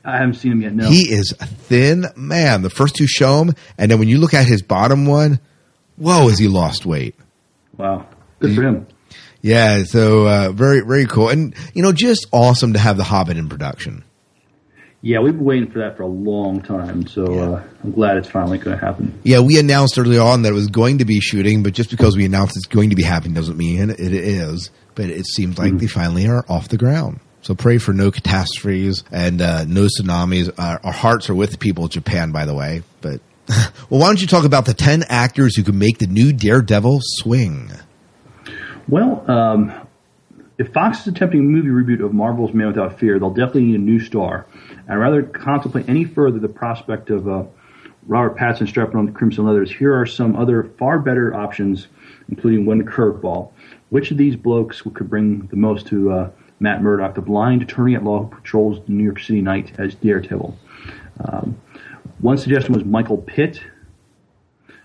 [0.05, 0.73] I haven't seen him yet.
[0.73, 2.61] No, He is a thin man.
[2.61, 5.39] The first two show him, and then when you look at his bottom one,
[5.97, 7.15] whoa, has he lost weight?
[7.77, 8.07] Wow,
[8.39, 8.87] good for him.
[9.41, 13.37] Yeah, so uh, very very cool, and you know, just awesome to have the Hobbit
[13.37, 14.03] in production.
[15.03, 18.29] Yeah, we've been waiting for that for a long time, so uh, I'm glad it's
[18.29, 19.19] finally going to happen.
[19.23, 22.15] Yeah, we announced early on that it was going to be shooting, but just because
[22.15, 24.69] we announced it's going to be happening doesn't mean it is.
[24.93, 27.19] But it seems like they finally are off the ground.
[27.41, 30.53] So pray for no catastrophes and uh, no tsunamis.
[30.59, 32.83] Our, our hearts are with the people of Japan, by the way.
[33.01, 33.19] But
[33.89, 36.99] well, why don't you talk about the ten actors who can make the new Daredevil
[37.01, 37.71] swing?
[38.87, 39.87] Well, um,
[40.57, 43.75] if Fox is attempting a movie reboot of Marvel's Man Without Fear, they'll definitely need
[43.75, 44.45] a new star.
[44.87, 47.45] And rather contemplate any further the prospect of uh,
[48.05, 51.87] Robert Pattinson strapping on the crimson leathers, here are some other far better options,
[52.29, 53.51] including one curveball.
[53.89, 56.29] Which of these blokes could bring the most to uh,
[56.61, 59.95] Matt Murdock, the blind attorney at law who patrols the New York City night as
[59.95, 60.57] Daredevil?
[61.25, 61.59] Um,
[62.19, 63.59] one suggestion was Michael Pitt.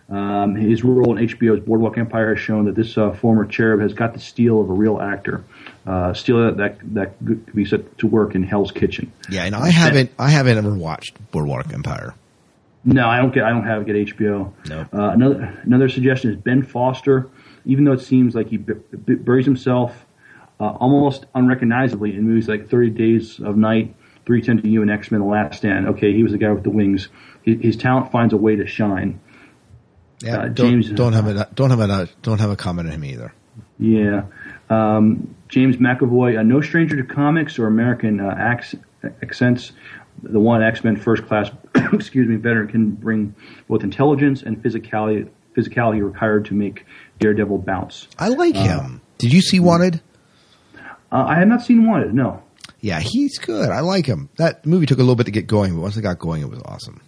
[0.08, 3.92] Um, his role in HBO's Boardwalk Empire has shown that this uh, former cherub has
[3.92, 5.44] got the steel of a real actor.
[5.86, 9.12] Uh, steel that, that that could be set to work in Hell's Kitchen.
[9.28, 12.14] Yeah, and I haven't I haven't ever watched Boardwalk Empire.
[12.84, 13.42] No, I don't get.
[13.42, 14.52] I don't have get HBO.
[14.68, 14.80] No.
[14.92, 17.28] Uh, another another suggestion is Ben Foster.
[17.64, 20.05] Even though it seems like he b- b- buries himself
[20.60, 24.90] uh, almost unrecognizably in movies like Thirty Days of Night, Three Ten to You, and
[24.90, 25.88] X Men: The Last Stand.
[25.88, 27.08] Okay, he was the guy with the wings.
[27.42, 29.20] His, his talent finds a way to shine.
[30.20, 32.94] Yeah, Uh, don't, James- don't have a don't have a don't have a comment on
[32.94, 33.32] him either.
[33.78, 34.22] Yeah.
[34.70, 38.74] Um, James McAvoy, uh, no stranger to comics or American uh, acc-
[39.22, 39.72] accents.
[40.22, 41.50] The one X Men First Class,
[41.92, 43.34] excuse me, veteran can bring
[43.68, 46.84] both intelligence and physicality physicality required to make
[47.20, 48.08] Daredevil bounce.
[48.18, 49.02] I like him.
[49.18, 50.00] Did you see Wanted?
[51.10, 52.14] Uh, I have not seen Wanted.
[52.14, 52.42] No.
[52.80, 53.70] Yeah, he's good.
[53.70, 54.28] I like him.
[54.36, 56.48] That movie took a little bit to get going, but once it got going, it
[56.48, 57.00] was awesome.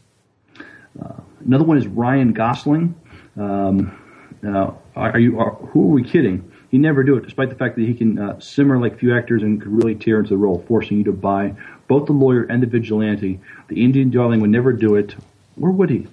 [1.44, 2.94] Another one is Ryan Gosling.
[3.36, 3.98] Um,
[4.46, 5.38] uh, are you?
[5.38, 6.52] Are, who are we kidding?
[6.70, 9.42] He never do it, despite the fact that he can uh, simmer like few actors
[9.42, 11.54] and could really tear into the role, forcing you to buy
[11.86, 13.40] both the lawyer and the vigilante.
[13.68, 15.14] The Indian darling would never do it,
[15.58, 16.06] or would he?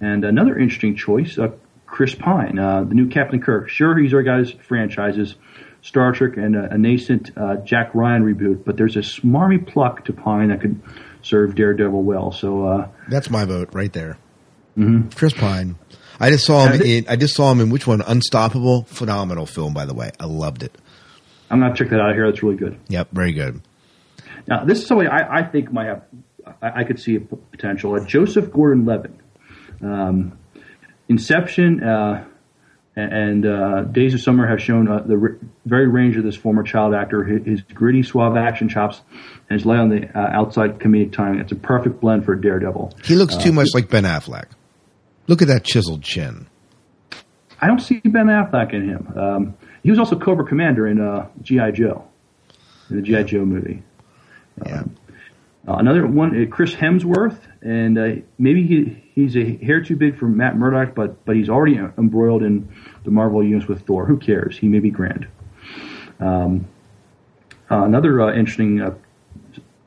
[0.00, 1.50] And another interesting choice, uh,
[1.86, 3.68] Chris Pine, uh, the new Captain Kirk.
[3.68, 5.34] Sure, he's got his franchises,
[5.82, 10.04] Star Trek and a, a nascent uh, Jack Ryan reboot, but there's a smarmy pluck
[10.06, 10.80] to Pine that could
[11.22, 12.32] serve Daredevil well.
[12.32, 14.18] So uh, That's my vote right there.
[14.76, 15.14] Mhm.
[15.14, 15.76] Chris Pine.
[16.20, 17.06] I just saw him in.
[17.08, 18.00] I just saw him in which one?
[18.02, 18.82] Unstoppable.
[18.84, 20.10] Phenomenal film, by the way.
[20.18, 20.76] I loved it.
[21.50, 22.28] I'm gonna check that out here.
[22.30, 22.78] That's really good.
[22.88, 23.60] Yep, very good.
[24.46, 26.02] Now, this is somebody I, I think might have,
[26.62, 27.94] I, I could see a p- potential.
[27.94, 29.12] Uh, Joseph Gordon-Levitt,
[29.82, 30.38] um,
[31.08, 32.24] Inception, uh,
[33.00, 36.62] and uh, Days of Summer have shown uh, the r- very range of this former
[36.62, 39.00] child actor, his, his gritty, suave action chops,
[39.48, 41.40] and his light on the uh, outside comedic timing.
[41.40, 42.94] It's a perfect blend for a Daredevil.
[43.04, 44.46] He looks Uh, too much like Ben Affleck.
[45.26, 46.46] Look at that chiseled chin.
[47.60, 49.12] I don't see Ben Affleck in him.
[49.18, 52.04] Um, he was also Cobra Commander in uh, GI Joe,
[52.90, 53.82] in the GI Joe movie.
[54.66, 54.84] Yeah.
[55.68, 60.18] Uh, another one, uh, Chris Hemsworth, and uh, maybe he, he's a hair too big
[60.18, 62.72] for Matt Murdock, but but he's already embroiled in
[63.04, 64.06] the Marvel universe with Thor.
[64.06, 64.56] Who cares?
[64.56, 65.28] He may be grand.
[66.20, 66.66] Um,
[67.70, 68.94] uh, another uh, interesting uh,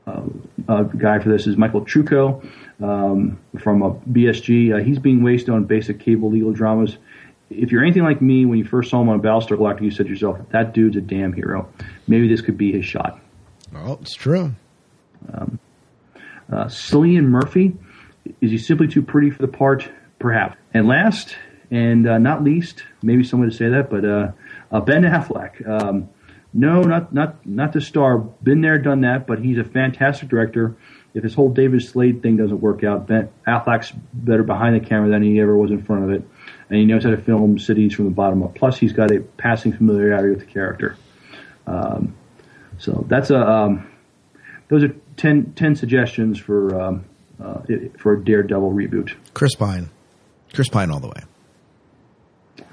[0.06, 0.22] uh,
[0.68, 2.48] uh, guy for this is Michael Trucco
[2.80, 4.74] um, from uh, BSG.
[4.74, 6.96] Uh, he's being wasted on basic cable legal dramas.
[7.50, 10.06] If you're anything like me, when you first saw him on Battlestar Galactica, you said
[10.06, 11.68] to yourself, "That dude's a damn hero."
[12.06, 13.20] Maybe this could be his shot.
[13.74, 14.54] Oh, it's true.
[15.32, 15.58] Um,
[16.52, 17.76] uh, Cillian Murphy,
[18.40, 19.88] is he simply too pretty for the part?
[20.18, 20.56] Perhaps.
[20.72, 21.36] And last,
[21.70, 24.32] and uh, not least, maybe someone to say that, but uh,
[24.70, 25.66] uh, Ben Affleck.
[25.66, 26.08] Um,
[26.54, 28.18] no, not not not the star.
[28.18, 29.26] Been there, done that.
[29.26, 30.76] But he's a fantastic director.
[31.14, 35.10] If this whole David Slade thing doesn't work out, Ben Affleck's better behind the camera
[35.10, 36.22] than he ever was in front of it,
[36.68, 38.54] and he knows how to film cities from the bottom up.
[38.54, 40.96] Plus, he's got a passing familiarity with the character.
[41.66, 42.14] Um,
[42.78, 43.90] so that's a um,
[44.68, 47.04] those are 10, 10 suggestions for um,
[47.42, 47.60] uh,
[47.98, 49.14] for a Daredevil reboot.
[49.34, 49.90] Chris Pine.
[50.52, 52.66] Chris Pine all the way.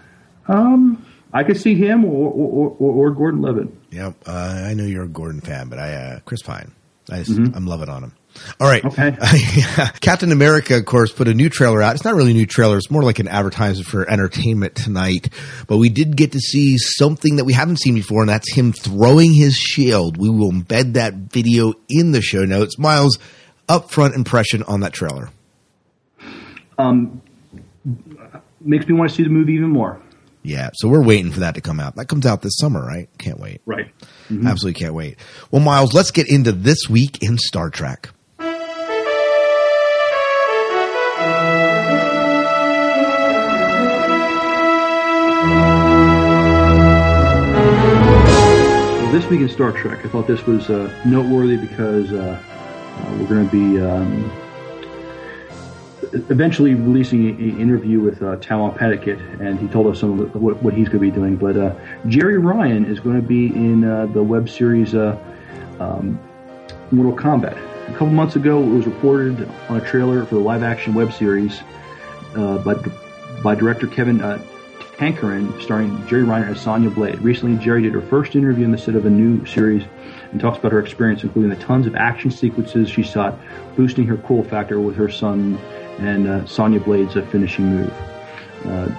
[0.47, 3.69] Um, I could see him or or, or, or Gordon Levitt.
[3.91, 4.15] Yep.
[4.27, 4.31] Uh,
[4.67, 6.71] I know you're a Gordon fan, but I uh, Chris Pine.
[7.11, 7.55] I Mhm.
[7.55, 8.13] I'm loving on him.
[8.59, 8.83] All right.
[8.85, 9.11] Okay.
[10.01, 11.95] Captain America, of course, put a new trailer out.
[11.95, 12.77] It's not really a new trailer.
[12.77, 15.29] It's more like an advertisement for entertainment tonight.
[15.67, 18.71] But we did get to see something that we haven't seen before, and that's him
[18.71, 20.17] throwing his shield.
[20.17, 22.77] We will embed that video in the show notes.
[22.77, 23.17] Miles,
[23.67, 25.29] upfront impression on that trailer.
[26.77, 27.21] Um,
[28.61, 30.01] makes me want to see the movie even more.
[30.41, 31.95] Yeah, so we're waiting for that to come out.
[31.97, 33.09] That comes out this summer, right?
[33.17, 33.61] Can't wait.
[33.65, 33.91] Right.
[34.31, 35.17] Absolutely can't wait.
[35.51, 38.09] Well, Miles, let's get into this week in Star Trek.
[49.11, 53.25] This week in Star Trek, I thought this was uh, noteworthy because uh, uh, we're
[53.25, 54.31] going to be um,
[56.29, 60.37] eventually releasing an interview with uh, Tahmoh Penikett, and he told us some of the,
[60.37, 61.37] what, what he's going to be doing.
[61.37, 61.73] But uh,
[62.05, 65.17] Jeri Ryan is going to be in uh, the web series uh,
[65.79, 66.19] um,
[66.91, 67.57] Mortal Kombat.
[67.87, 71.61] A couple months ago, it was reported on a trailer for the live-action web series
[72.35, 72.75] by
[73.41, 74.37] by director Kevin uh,
[74.99, 77.19] Tancharoen, starring Jeri Ryan as Sonya Blade.
[77.21, 79.85] Recently, Jerry did her first interview in the set of a new series
[80.33, 83.39] and talks about her experience, including the tons of action sequences she shot,
[83.77, 85.57] boosting her cool factor with her son
[85.99, 87.93] and uh, Sonya Blade's uh, finishing move.
[88.65, 88.89] Uh,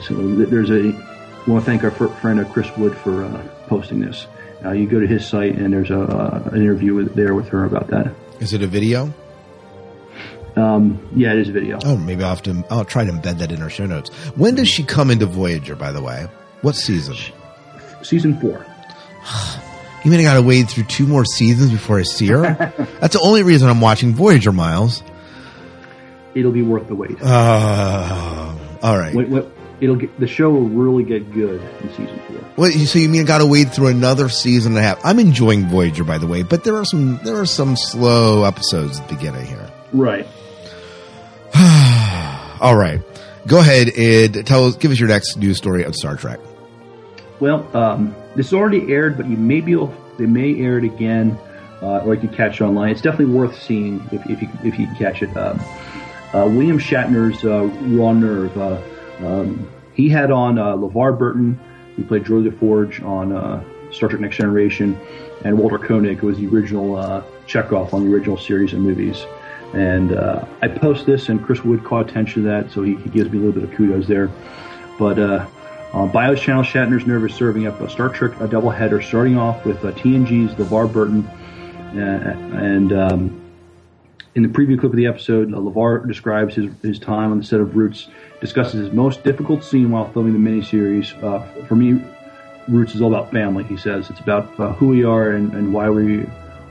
[0.00, 0.88] so there's a.
[0.88, 4.26] I want to thank our fr- friend uh, Chris Wood for uh, posting this.
[4.64, 6.00] Uh, you go to his site and there's a
[6.52, 8.12] an interview with, there with her about that.
[8.40, 9.14] Is it a video?
[10.56, 11.78] Um, yeah, it is a video.
[11.84, 12.64] Oh, maybe I'll have to.
[12.70, 14.08] I'll try to embed that in our show notes.
[14.36, 15.76] When does she come into Voyager?
[15.76, 16.26] By the way,
[16.62, 17.16] what season?
[18.02, 18.66] Season four.
[20.04, 22.40] You mean I got to wade through two more seasons before I see her?
[23.00, 25.02] That's the only reason I'm watching Voyager, Miles.
[26.36, 27.20] It'll be worth the wait.
[27.20, 29.12] Uh, all right.
[29.12, 29.46] Wait, wait,
[29.80, 32.36] it'll get the show will really get good in season four.
[32.54, 35.04] What, so you mean I got to wade through another season and a half?
[35.04, 39.00] I'm enjoying Voyager, by the way, but there are some there are some slow episodes
[39.00, 39.68] at the beginning here.
[39.92, 40.28] Right.
[42.60, 43.00] All right,
[43.46, 44.76] go ahead and tell us.
[44.76, 46.40] Give us your next news story on Star Trek.
[47.38, 51.38] Well, um, this already aired, but you may be able, they may air it again,
[51.82, 52.90] uh, or you can catch it online.
[52.90, 55.36] It's definitely worth seeing if, if you if you can catch it.
[55.36, 55.60] Um,
[56.32, 57.64] uh, William Shatner's uh,
[57.94, 58.56] Raw Nerve.
[58.56, 58.80] Uh,
[59.20, 61.58] um, he had on uh, LeVar Burton,
[61.96, 64.98] who played Geordi Forge on uh, Star Trek Next Generation,
[65.44, 69.24] and Walter Koenig, who was the original uh, Chekov on the original series of movies.
[69.76, 73.10] And uh, I post this, and Chris Wood caught attention to that, so he, he
[73.10, 74.30] gives me a little bit of kudos there.
[74.98, 75.46] But uh,
[75.92, 79.66] on Bios Channel, Shatner's Nerve is serving up a Star Trek a doubleheader, starting off
[79.66, 83.42] with uh, TNG's LeVar Burton, uh, and um,
[84.34, 87.44] in the preview clip of the episode, uh, LeVar describes his, his time on the
[87.44, 88.08] set of Roots,
[88.40, 91.12] discusses his most difficult scene while filming the miniseries.
[91.22, 92.02] Uh, for me,
[92.66, 93.64] Roots is all about family.
[93.64, 96.20] He says it's about uh, who we are and, and why we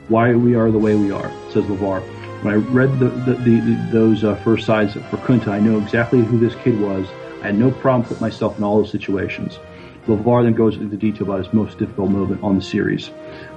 [0.07, 1.31] why we are the way we are.
[1.51, 2.14] Says LeVar.
[2.45, 6.19] When I read the, the, the, those uh, first sides for Kunta, I know exactly
[6.23, 7.07] who this kid was.
[7.41, 9.57] I had no problem putting myself in all those situations.
[10.05, 13.09] LeVar then goes into detail about his most difficult moment on the series,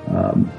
[0.06, 0.50] um,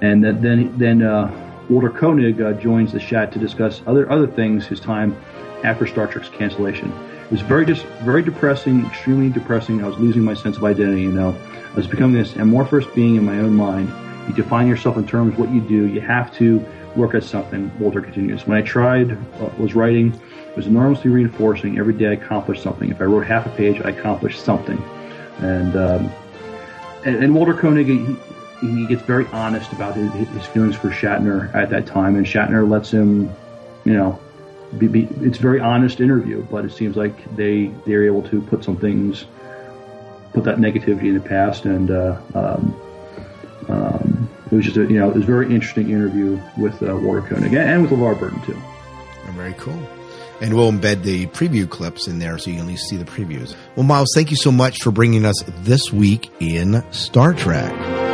[0.00, 4.28] and then then, then uh, Walter Koenig uh, joins the chat to discuss other other
[4.28, 4.66] things.
[4.68, 5.16] His time
[5.64, 6.92] after Star Trek's cancellation.
[7.24, 9.82] It was very dis- very depressing, extremely depressing.
[9.82, 11.02] I was losing my sense of identity.
[11.02, 11.36] You know,
[11.72, 13.92] I was becoming this amorphous being in my own mind.
[14.28, 15.88] You define yourself in terms of what you do.
[15.88, 16.64] You have to
[16.96, 17.70] work at something.
[17.78, 18.46] Walter continues.
[18.46, 21.78] When I tried, uh, was writing, it was enormously reinforcing.
[21.78, 22.90] Every day I accomplished something.
[22.90, 24.82] If I wrote half a page, I accomplished something.
[25.38, 26.12] And um,
[27.04, 28.16] and, and Walter Koenig, he,
[28.60, 32.68] he gets very honest about his, his feelings for Shatner at that time, and Shatner
[32.68, 33.30] lets him,
[33.84, 34.18] you know,
[34.78, 38.40] be, be, it's a very honest interview, but it seems like they they're able to
[38.42, 39.26] put some things,
[40.32, 42.80] put that negativity in the past, and uh, um,
[43.68, 46.96] um, it was just a you know it was a very interesting interview with uh,
[46.96, 48.60] Walter Koenig and with LeVar Burton too.
[49.32, 49.78] Very cool.
[50.40, 53.04] And we'll embed the preview clips in there so you can at least see the
[53.04, 53.56] previews.
[53.74, 58.13] Well, Miles, thank you so much for bringing us this week in Star Trek.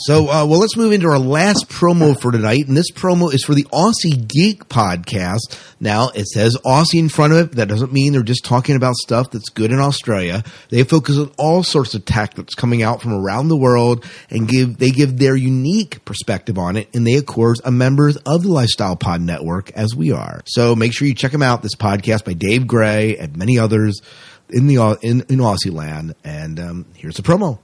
[0.00, 2.68] So, uh, well, let's move into our last promo for tonight.
[2.68, 5.58] And this promo is for the Aussie Geek podcast.
[5.80, 7.52] Now, it says Aussie in front of it.
[7.56, 10.44] That doesn't mean they're just talking about stuff that's good in Australia.
[10.70, 14.46] They focus on all sorts of tech that's coming out from around the world and
[14.46, 16.88] give, they give their unique perspective on it.
[16.94, 20.42] And they, of course, are members of the Lifestyle Pod Network as we are.
[20.46, 21.62] So make sure you check them out.
[21.62, 24.00] This podcast by Dave Gray and many others
[24.48, 26.14] in the, in, in Aussie land.
[26.22, 27.58] And, um, here's a promo.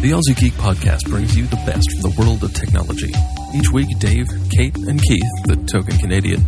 [0.00, 3.12] The Aussie Geek Podcast brings you the best from the world of technology.
[3.52, 6.40] Each week, Dave, Kate, and Keith, the token Canadian,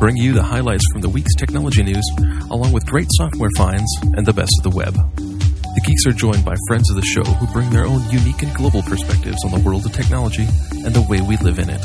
[0.00, 2.02] bring you the highlights from the week's technology news,
[2.50, 4.94] along with great software finds and the best of the web.
[4.94, 8.54] The geeks are joined by friends of the show who bring their own unique and
[8.54, 11.84] global perspectives on the world of technology and the way we live in it.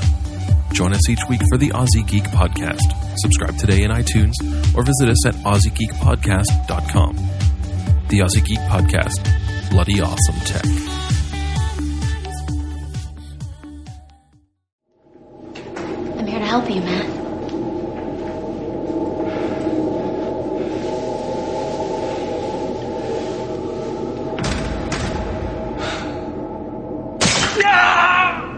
[0.71, 2.95] Join us each week for the Aussie Geek Podcast.
[3.19, 4.39] Subscribe today in iTunes
[4.71, 7.15] or visit us at AussieGeekPodcast.com.
[8.07, 9.19] The Aussie Geek Podcast.
[9.69, 10.98] Bloody awesome tech.
[16.49, 17.05] Help you, Matt.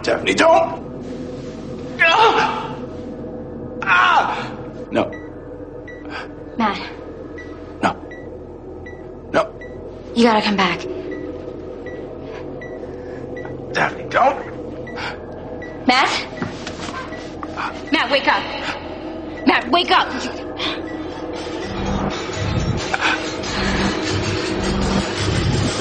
[0.03, 0.81] Daphne, don't!
[4.91, 5.11] No,
[6.57, 6.79] Matt.
[7.83, 7.91] No.
[9.33, 9.41] No.
[10.15, 10.79] You gotta come back.
[13.73, 14.37] Daphne, don't!
[15.87, 16.41] Matt?
[17.91, 18.43] Matt, wake up.
[19.45, 20.07] Matt, wake up.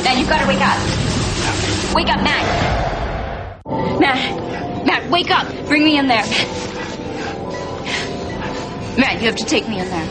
[0.05, 1.95] Matt, you've got to wake up.
[1.95, 4.01] Wake up, Matt.
[4.01, 4.85] Matt.
[4.87, 5.47] Matt, wake up.
[5.69, 6.25] Bring me in there.
[8.99, 10.07] Matt, you have to take me in there.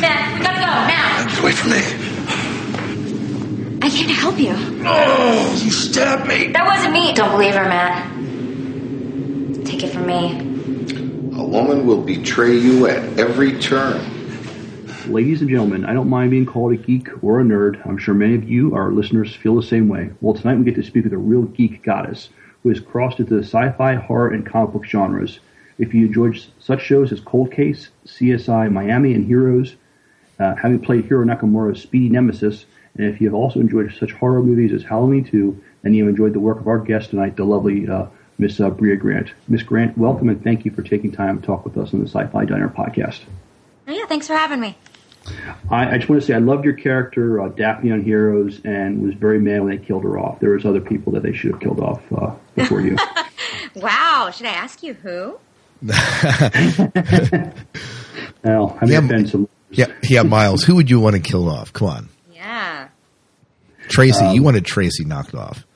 [0.00, 1.26] Matt, we gotta go now.
[1.28, 2.03] Get away from me.
[3.84, 4.54] I came to help you.
[4.86, 6.46] Oh, you stabbed me.
[6.52, 7.12] That wasn't me.
[7.12, 8.10] Don't believe her, Matt.
[9.66, 11.38] Take it from me.
[11.38, 14.00] A woman will betray you at every turn.
[15.12, 17.86] Ladies and gentlemen, I don't mind being called a geek or a nerd.
[17.86, 20.12] I'm sure many of you, our listeners, feel the same way.
[20.22, 22.30] Well, tonight we get to speak with a real geek goddess
[22.62, 25.40] who has crossed into the sci-fi, horror, and comic book genres.
[25.76, 29.76] If you enjoyed such shows as Cold Case, CSI Miami, and Heroes,
[30.38, 32.64] uh, having played Hiro Nakamura's Speedy Nemesis,
[32.96, 36.10] and if you have also enjoyed such horror movies as Halloween 2, then you have
[36.10, 38.06] enjoyed the work of our guest tonight, the lovely uh,
[38.38, 39.30] Miss uh, Brea Grant.
[39.48, 42.08] Miss Grant, welcome and thank you for taking time to talk with us on the
[42.08, 43.20] Sci-Fi Diner podcast.
[43.86, 44.76] Oh, yeah, thanks for having me.
[45.70, 49.02] I, I just want to say I loved your character, uh, Daphne on Heroes, and
[49.02, 50.40] was very mad when they killed her off.
[50.40, 52.96] There was other people that they should have killed off uh, before you.
[53.74, 55.38] Wow, should I ask you who?
[58.44, 59.48] well, I may offend some.
[59.70, 60.62] Yeah, yeah, Miles.
[60.62, 61.72] Who would you want to kill off?
[61.72, 62.08] Come on,
[62.54, 62.88] Yeah.
[63.88, 64.24] Tracy.
[64.24, 65.66] Um, you wanted Tracy knocked off.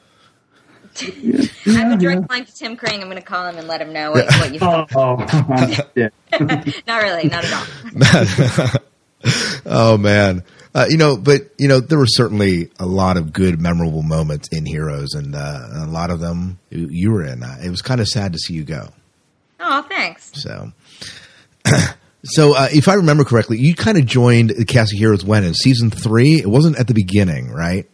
[1.00, 3.00] I have a direct line to Tim Kring.
[3.02, 4.86] I'm going to call him and let him know what, what you Oh,
[5.18, 6.12] I'm.
[6.86, 8.80] Not really, not at all.
[9.66, 13.60] oh man, uh, you know, but you know, there were certainly a lot of good,
[13.60, 17.42] memorable moments in Heroes, and uh, a lot of them you, you were in.
[17.42, 18.88] Uh, it was kind of sad to see you go.
[19.60, 20.30] Oh, thanks.
[20.34, 20.72] So,
[22.24, 25.44] so uh, if I remember correctly, you kind of joined the cast of Heroes when
[25.44, 26.40] in season three.
[26.40, 27.88] It wasn't at the beginning, right?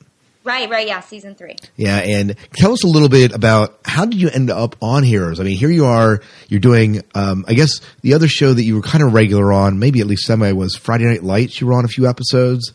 [0.45, 1.57] Right, right, yeah, season three.
[1.75, 5.41] Yeah, and tell us a little bit about how did you end up on Heroes?
[5.41, 8.77] I mean, here you are, you're doing, um, I guess the other show that you
[8.77, 11.63] were kind of regular on, maybe at least semi, was Friday Night Lights.
[11.63, 12.75] You were on a few episodes.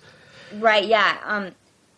[0.56, 1.18] Right, yeah.
[1.24, 1.52] Um,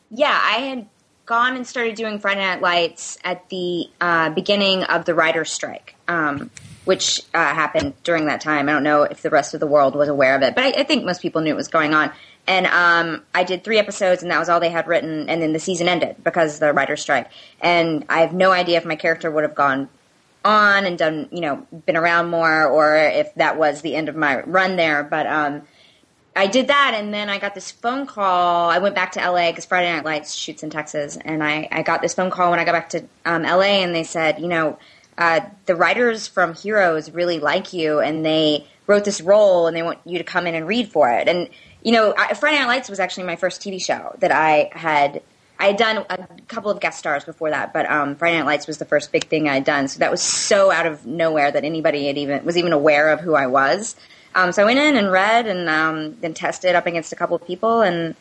[0.10, 0.90] yeah, I had
[1.26, 5.96] gone and started doing Friday Night Lights at the uh, beginning of the writer's strike,
[6.10, 6.52] um,
[6.86, 8.68] which uh, happened during that time.
[8.68, 10.82] I don't know if the rest of the world was aware of it, but I,
[10.82, 12.12] I think most people knew it was going on.
[12.48, 15.30] And um, I did three episodes, and that was all they had written.
[15.30, 17.30] And then the season ended because of the writer's strike.
[17.60, 19.90] And I have no idea if my character would have gone
[20.44, 24.16] on and done, you know, been around more, or if that was the end of
[24.16, 25.04] my run there.
[25.04, 25.62] But um,
[26.36, 28.70] I did that, and then I got this phone call.
[28.70, 31.84] I went back to LA because Friday Night Lights shoots in Texas, and I, I
[31.84, 34.48] got this phone call when I got back to um, LA, and they said, you
[34.48, 34.80] know,
[35.18, 39.84] uh, the writers from Heroes really like you, and they wrote this role, and they
[39.84, 41.28] want you to come in and read for it.
[41.28, 41.50] And
[41.84, 45.22] you know, I, Friday Night Lights was actually my first TV show that I had.
[45.60, 48.66] I had done a couple of guest stars before that, but um, Friday Night Lights
[48.66, 49.88] was the first big thing I had done.
[49.88, 53.20] So that was so out of nowhere that anybody had even was even aware of
[53.20, 53.96] who I was.
[54.34, 57.36] Um, so I went in and read, and um, then tested up against a couple
[57.36, 58.16] of people, and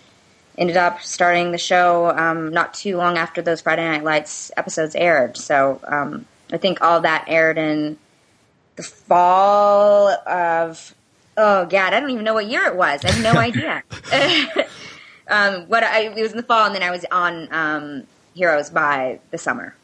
[0.59, 4.95] ended up starting the show um, not too long after those Friday Night Lights episodes
[4.95, 5.39] aired.
[5.39, 7.99] So um, I think all that aired in
[8.77, 10.95] the fall of
[11.37, 13.05] oh god, I don't even know what year it was.
[13.05, 13.83] I have no idea.
[15.29, 18.71] um, what I, it was in the fall, and then I was on um, Heroes
[18.71, 19.75] by the summer,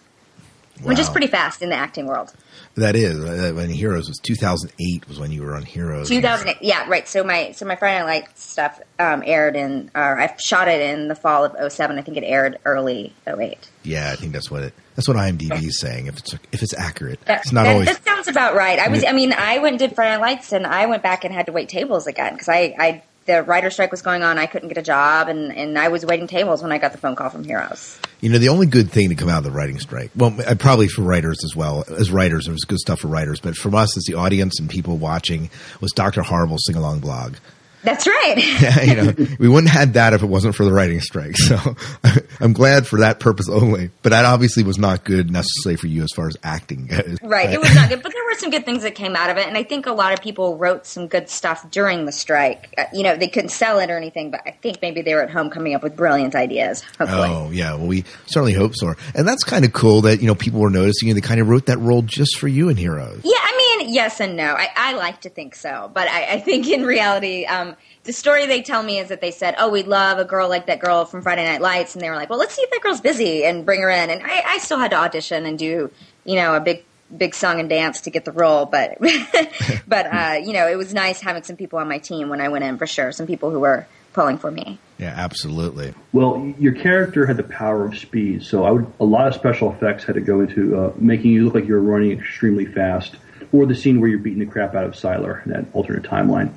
[0.82, 2.32] which is pretty fast in the acting world.
[2.76, 6.08] That is uh, when Heroes was 2008 was when you were on Heroes.
[6.10, 7.08] 2008, yeah, right.
[7.08, 11.08] So my so my Friday Night stuff um, aired in, or I shot it in
[11.08, 11.98] the fall of 07.
[11.98, 13.70] I think it aired early 08.
[13.82, 14.74] Yeah, I think that's what it.
[14.97, 16.07] That's what IMDb is saying.
[16.07, 17.86] If it's if it's accurate, That, it's not that, always.
[17.88, 18.78] that sounds about right.
[18.78, 21.24] I was, I mean, I went and did Friday Night Lights, and I went back
[21.24, 24.38] and had to wait tables again because I, I, the writer strike was going on.
[24.38, 26.99] I couldn't get a job, and and I was waiting tables when I got the
[26.99, 27.99] phone call from Heroes.
[28.22, 30.55] You know, the only good thing to come out of the writing strike, well, uh,
[30.55, 33.74] probably for writers as well as writers, there was good stuff for writers, but from
[33.74, 35.51] us as the audience and people watching
[35.82, 36.22] was Dr.
[36.22, 37.34] Horrible's sing along blog.
[37.83, 38.35] That's right.
[38.61, 41.37] yeah, you know, we wouldn't have had that if it wasn't for the writing strike.
[41.47, 41.77] So
[42.41, 43.91] I'm glad for that purpose only.
[44.03, 47.18] But that obviously was not good necessarily for you as far as acting goes.
[47.22, 47.51] Right.
[47.51, 49.47] It was not good, but there were some good things that came out of it,
[49.47, 52.74] and I think a lot of people wrote some good stuff during the strike.
[52.77, 55.22] Uh, you know, they couldn't sell it or anything, but I think maybe they were
[55.22, 56.83] at home coming up with brilliant ideas.
[56.99, 57.29] Hopefully.
[57.31, 60.35] Oh yeah, well we certainly hope so, and that's kind of cool that you know
[60.35, 61.14] people were noticing you.
[61.14, 63.20] They kind of wrote that role just for you in Heroes.
[63.24, 64.55] Yeah, I mean, yes and no.
[64.55, 68.47] I, I like to think so, but I, I think in reality, um, the story
[68.47, 71.05] they tell me is that they said, "Oh, we'd love a girl like that girl
[71.05, 73.45] from Friday Night Lights," and they were like, "Well, let's see if that girl's busy
[73.45, 75.91] and bring her in." And I, I still had to audition and do,
[76.24, 76.85] you know, a big
[77.16, 78.99] big song and dance to get the role, but
[79.89, 82.49] but uh, you know, it was nice having some people on my team when I
[82.49, 83.12] went in for sure.
[83.12, 84.79] Some people who were pulling for me.
[84.99, 85.93] Yeah, absolutely.
[86.12, 89.70] Well, your character had the power of speed, so I would, a lot of special
[89.70, 93.16] effects had to go into uh, making you look like you were running extremely fast.
[93.53, 96.51] or the scene where you're beating the crap out of Sylar in that alternate timeline.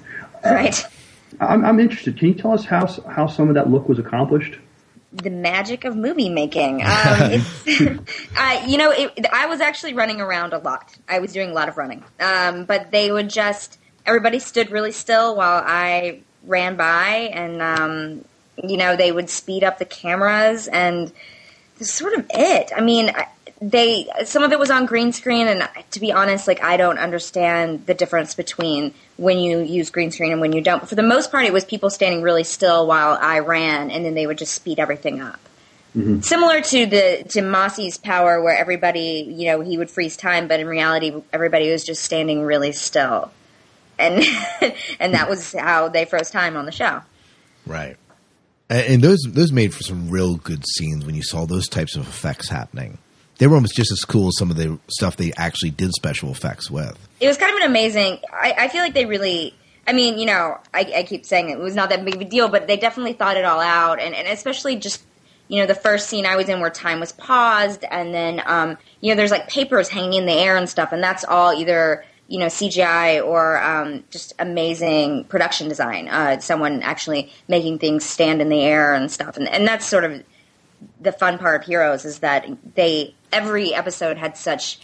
[0.44, 0.86] Right.
[1.40, 2.18] I'm, I'm interested.
[2.18, 4.58] Can you tell us how how some of that look was accomplished?
[5.12, 6.82] the magic of movie making.
[6.84, 7.46] Um,
[8.38, 10.96] uh, you know, it, I was actually running around a lot.
[11.08, 12.04] I was doing a lot of running.
[12.20, 18.26] Um, but they would just, everybody stood really still while I ran by, and, um,
[18.64, 21.12] you know, they would speed up the cameras, and
[21.78, 22.72] that's sort of it.
[22.76, 23.12] I mean,
[23.62, 27.00] they, some of it was on green screen, and to be honest, like, I don't
[27.00, 30.80] understand the difference between when you use green screen and when you don't.
[30.80, 34.06] But for the most part, it was people standing really still while I ran, and
[34.06, 35.40] then they would just speed everything up
[35.96, 36.22] mm-hmm.
[36.22, 40.60] similar to the to Masi's power, where everybody, you know, he would freeze time, but
[40.60, 43.32] in reality, everybody was just standing really still,
[43.98, 44.24] and
[45.00, 47.02] and that was how they froze time on the show.
[47.66, 47.98] Right.
[48.70, 51.96] And, and those those made for some real good scenes when you saw those types
[51.96, 52.98] of effects happening.
[53.40, 56.30] They were almost just as cool as some of the stuff they actually did special
[56.30, 56.98] effects with.
[57.22, 58.20] It was kind of an amazing.
[58.32, 59.56] I, I feel like they really.
[59.88, 62.26] I mean, you know, I, I keep saying it was not that big of a
[62.26, 65.02] deal, but they definitely thought it all out, and, and especially just
[65.48, 68.78] you know the first scene I was in where time was paused, and then um,
[69.02, 72.06] you know there's like papers hanging in the air and stuff, and that's all either
[72.28, 76.10] you know CGI or um, just amazing production design.
[76.10, 80.04] Uh, someone actually making things stand in the air and stuff, and and that's sort
[80.04, 80.24] of
[81.00, 84.80] the fun part of Heroes is that they every episode had such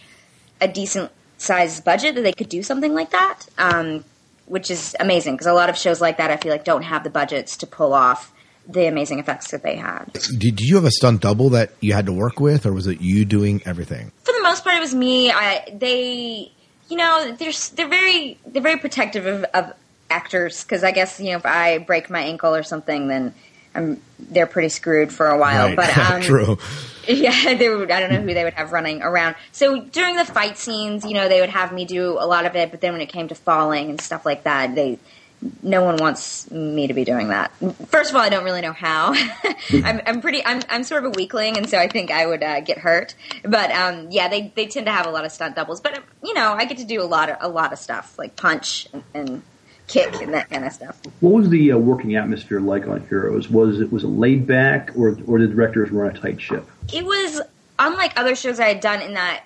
[0.60, 4.04] a decent sized budget that they could do something like that, um,
[4.46, 7.04] which is amazing because a lot of shows like that I feel like don't have
[7.04, 8.32] the budgets to pull off
[8.68, 10.12] the amazing effects that they had.
[10.12, 13.00] Did, you have a stunt double that you had to work with, or was it
[13.00, 14.10] you doing everything?
[14.24, 15.30] For the most part, it was me.
[15.30, 16.50] I they,
[16.88, 19.72] you know, they're they're very they're very protective of, of
[20.10, 23.34] actors because I guess you know if I break my ankle or something, then
[23.76, 25.68] I'm they're pretty screwed for a while.
[25.68, 25.76] Right.
[25.76, 26.58] But um, True.
[27.08, 29.36] Yeah, they would, I don't know who they would have running around.
[29.52, 32.56] So during the fight scenes, you know, they would have me do a lot of
[32.56, 34.98] it, but then when it came to falling and stuff like that, they
[35.62, 37.52] no one wants me to be doing that.
[37.88, 39.14] First of all, I don't really know how.
[39.70, 40.44] I'm, I'm pretty.
[40.44, 43.14] I'm, I'm sort of a weakling, and so I think I would uh, get hurt.
[43.42, 45.80] But um, yeah, they, they tend to have a lot of stunt doubles.
[45.80, 48.18] But um, you know, I get to do a lot of a lot of stuff
[48.18, 49.42] like punch and, and
[49.86, 51.00] kick and that kind of stuff.
[51.20, 53.48] What was the uh, working atmosphere like on Heroes?
[53.48, 56.68] Was it was it laid back, or or did the directors run a tight ship?
[56.92, 57.40] It was
[57.78, 59.44] unlike other shows I had done in that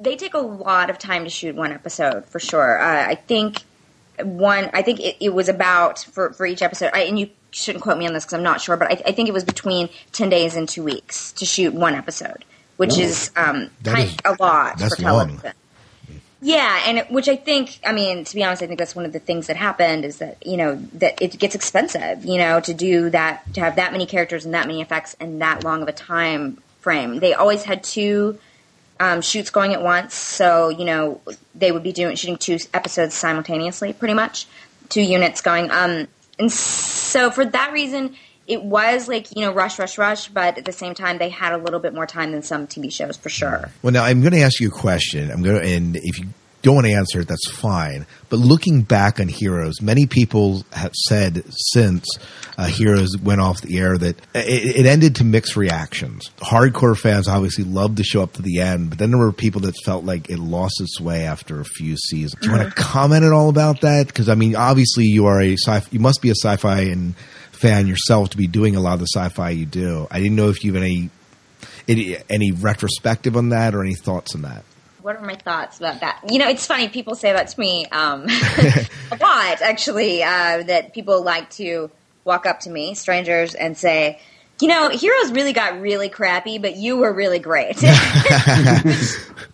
[0.00, 2.80] they take a lot of time to shoot one episode for sure.
[2.80, 3.62] Uh, I think
[4.22, 4.70] one.
[4.72, 6.90] I think it, it was about for for each episode.
[6.94, 9.12] I, and you shouldn't quote me on this because I'm not sure, but I, I
[9.12, 12.44] think it was between ten days and two weeks to shoot one episode,
[12.76, 13.00] which Oh.
[13.00, 15.40] is um kind, is- a lot that's for long.
[16.40, 19.04] Yeah, and it, which I think, I mean, to be honest, I think that's one
[19.04, 22.60] of the things that happened is that you know that it gets expensive, you know,
[22.60, 25.82] to do that, to have that many characters and that many effects and that long
[25.82, 27.18] of a time frame.
[27.18, 28.38] They always had two
[29.00, 31.20] um, shoots going at once, so you know
[31.56, 34.46] they would be doing shooting two episodes simultaneously, pretty much,
[34.90, 35.72] two units going.
[35.72, 36.06] Um,
[36.38, 38.14] and so for that reason,
[38.48, 41.52] it was like you know rush, rush, rush, but at the same time, they had
[41.52, 43.70] a little bit more time than some TV shows for sure.
[43.82, 45.30] Well, now I'm going to ask you a question.
[45.30, 46.28] I'm going to, and if you
[46.62, 48.06] don't want to answer it, that's fine.
[48.30, 52.06] But looking back on Heroes, many people have said since
[52.56, 56.30] uh, Heroes went off the air that it, it ended to mixed reactions.
[56.38, 59.60] Hardcore fans obviously loved to show up to the end, but then there were people
[59.62, 62.34] that felt like it lost its way after a few seasons.
[62.40, 64.08] Do you want to comment at all about that?
[64.08, 67.14] Because I mean, obviously you are a sci, you must be a sci-fi and
[67.60, 70.06] fan yourself to be doing a lot of the sci-fi you do.
[70.10, 71.10] I didn't know if you have any
[71.88, 74.64] any, any retrospective on that or any thoughts on that?
[75.00, 76.22] What are my thoughts about that?
[76.28, 76.88] You know, it's funny.
[76.88, 78.26] People say that to me um,
[79.10, 80.22] a lot, actually.
[80.22, 81.90] Uh, that people like to
[82.24, 84.20] walk up to me, strangers, and say,
[84.60, 87.76] "You know, Heroes really got really crappy, but you were really great."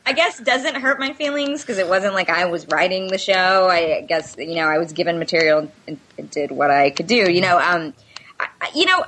[0.06, 3.68] I guess doesn't hurt my feelings because it wasn't like I was writing the show.
[3.68, 5.98] I guess you know I was given material and,
[6.30, 7.30] did what I could do.
[7.30, 7.94] You know, um,
[8.40, 9.04] I, you know,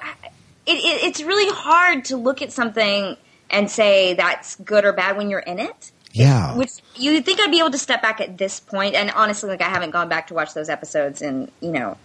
[0.67, 3.17] it, it, it's really hard to look at something
[3.51, 5.93] and say that's good or bad when you're in it.
[6.13, 6.57] Yeah.
[6.57, 9.61] Which you think I'd be able to step back at this point, and honestly, like
[9.61, 11.99] I haven't gone back to watch those episodes in you know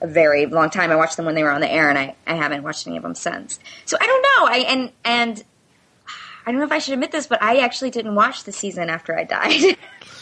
[0.00, 0.90] a very long time.
[0.90, 2.96] I watched them when they were on the air, and I, I haven't watched any
[2.96, 3.58] of them since.
[3.84, 4.46] So I don't know.
[4.46, 5.44] I and and
[6.46, 8.88] I don't know if I should admit this, but I actually didn't watch the season
[8.90, 9.64] after I died.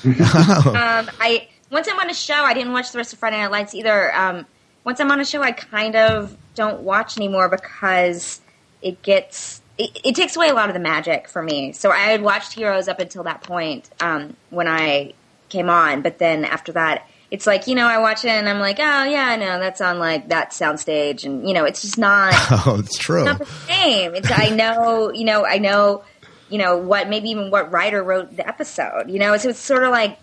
[0.04, 3.50] um, I once I'm on a show, I didn't watch the rest of Friday Night
[3.50, 4.14] Lights either.
[4.14, 4.46] Um,
[4.84, 8.40] once I'm on a show, I kind of don't watch anymore because
[8.82, 11.72] it gets it, it takes away a lot of the magic for me.
[11.72, 15.12] So I had watched Heroes up until that point um, when I
[15.48, 18.58] came on, but then after that, it's like you know I watch it and I'm
[18.60, 21.98] like, oh yeah, I know that's on like that soundstage, and you know it's just
[21.98, 22.32] not
[22.66, 23.20] Oh, it's true.
[23.20, 24.14] it's not the same.
[24.14, 26.02] It's I know, you know, I know,
[26.48, 29.10] you know what maybe even what writer wrote the episode.
[29.10, 30.18] You know, so it's sort of like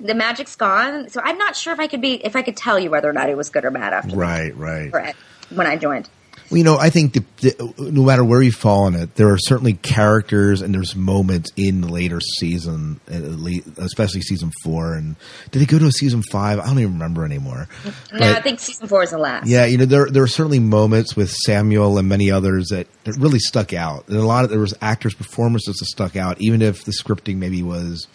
[0.00, 1.08] the magic's gone.
[1.08, 3.12] So I'm not sure if I could be if I could tell you whether or
[3.12, 5.14] not it was good or bad after Right, right.
[5.50, 6.08] when I joined.
[6.52, 9.38] You know, I think the, the, no matter where you fall in it, there are
[9.38, 14.94] certainly characters and there's moments in the later season, uh, late- especially season four.
[14.94, 15.14] And
[15.52, 16.58] did they go to a season five?
[16.58, 17.68] I don't even remember anymore.
[17.84, 19.46] No, But- I think season four is the last.
[19.46, 23.16] Yeah, you know, there there are certainly moments with Samuel and many others that, that
[23.16, 24.08] really stuck out.
[24.08, 27.36] And a lot of there was actors' performances that stuck out, even if the scripting
[27.36, 28.08] maybe was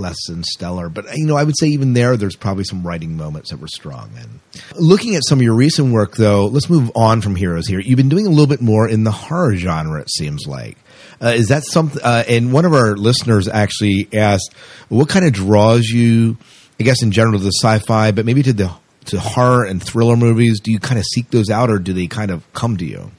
[0.00, 0.88] less than stellar.
[0.88, 3.68] But you know, I would say even there, there's probably some writing moments that were
[3.68, 4.10] strong.
[4.18, 4.40] And
[4.76, 7.80] looking at some of your recent work, though, let's move on from heroes here.
[7.80, 10.00] You've been doing a little bit more in the horror genre.
[10.00, 10.76] It seems like.
[11.22, 12.02] Uh, is that something?
[12.02, 14.54] Uh, and one of our listeners actually asked,
[14.88, 16.38] "What kind of draws you?"
[16.78, 18.72] I guess in general to the sci-fi, but maybe to the
[19.06, 20.60] to horror and thriller movies.
[20.60, 23.10] Do you kind of seek those out, or do they kind of come to you?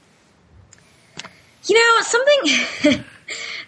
[1.68, 3.04] You know, something.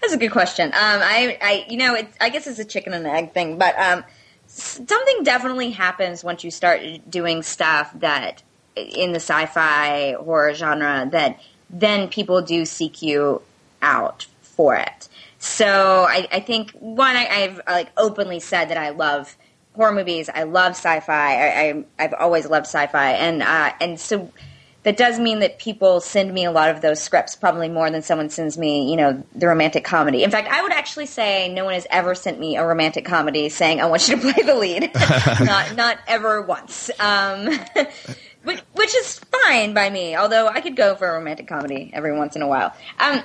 [0.04, 0.66] that's a good question.
[0.68, 4.04] Um, I, I, you know, I guess it's a chicken and egg thing, but um,
[4.46, 8.42] something definitely happens once you start doing stuff that
[8.76, 11.40] in the sci-fi horror genre that
[11.70, 13.40] then people do seek you
[13.80, 15.08] out for it.
[15.38, 19.36] So I, I think one, I, I've like openly said that I love
[19.74, 20.28] horror movies.
[20.32, 21.12] I love sci-fi.
[21.12, 24.30] I, I I've always loved sci-fi, and uh, and so
[24.84, 28.02] that does mean that people send me a lot of those scripts, probably more than
[28.02, 30.22] someone sends me, you know, the romantic comedy.
[30.22, 33.48] In fact, I would actually say no one has ever sent me a romantic comedy
[33.48, 34.90] saying I want you to play the lead.
[35.40, 36.90] not not ever once.
[37.00, 37.46] Um,
[38.44, 40.16] which, is fine by me.
[40.16, 42.74] Although I could go for a romantic comedy every once in a while.
[42.98, 43.22] Um,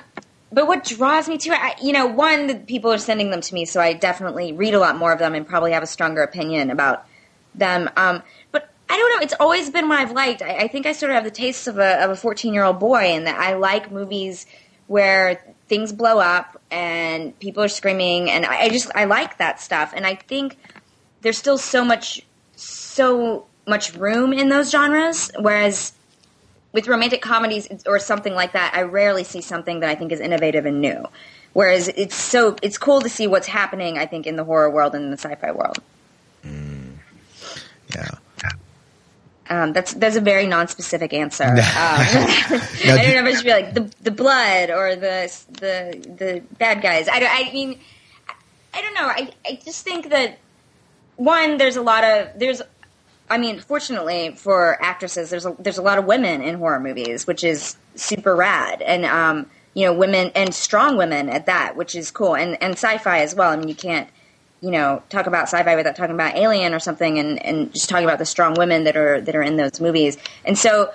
[0.51, 3.41] but what draws me to it, I, you know, one, the people are sending them
[3.41, 5.88] to me, so I definitely read a lot more of them and probably have a
[5.88, 7.05] stronger opinion about
[7.53, 7.89] them.
[7.97, 9.24] Um, but I don't know.
[9.24, 10.42] It's always been what I've liked.
[10.42, 12.64] I, I think I sort of have the taste of a of a fourteen year
[12.64, 14.46] old boy, in that I like movies
[14.88, 19.62] where things blow up and people are screaming, and I, I just I like that
[19.62, 19.94] stuff.
[19.96, 20.58] And I think
[21.22, 22.24] there's still so much
[22.56, 25.94] so much room in those genres, whereas
[26.72, 30.20] with romantic comedies or something like that, I rarely see something that I think is
[30.20, 31.06] innovative and new.
[31.54, 33.98] Whereas it's so it's cool to see what's happening.
[33.98, 35.80] I think in the horror world and in the sci-fi world.
[36.46, 36.94] Mm.
[37.96, 38.12] Yeah.
[39.50, 41.43] Um, that's that's a very non-specific answer.
[41.45, 45.32] Um, I do- don't know if I should be like the the blood or the
[45.52, 47.08] the the bad guys.
[47.08, 47.80] I, don't- I mean,
[48.28, 48.34] I,
[48.76, 49.08] I don't know.
[49.08, 50.38] I I just think that
[51.16, 52.62] one there's a lot of there's.
[53.32, 57.28] I mean, fortunately for actresses, there's a, there's a lot of women in horror movies,
[57.28, 59.45] which is super rad, and um,
[59.76, 63.36] you know, women and strong women at that, which is cool, and and sci-fi as
[63.36, 63.52] well.
[63.52, 64.10] I mean, you can't
[64.62, 68.05] you know talk about sci-fi without talking about Alien or something, and, and just talking
[68.05, 70.18] about the strong women that are that are in those movies.
[70.45, 70.91] And so,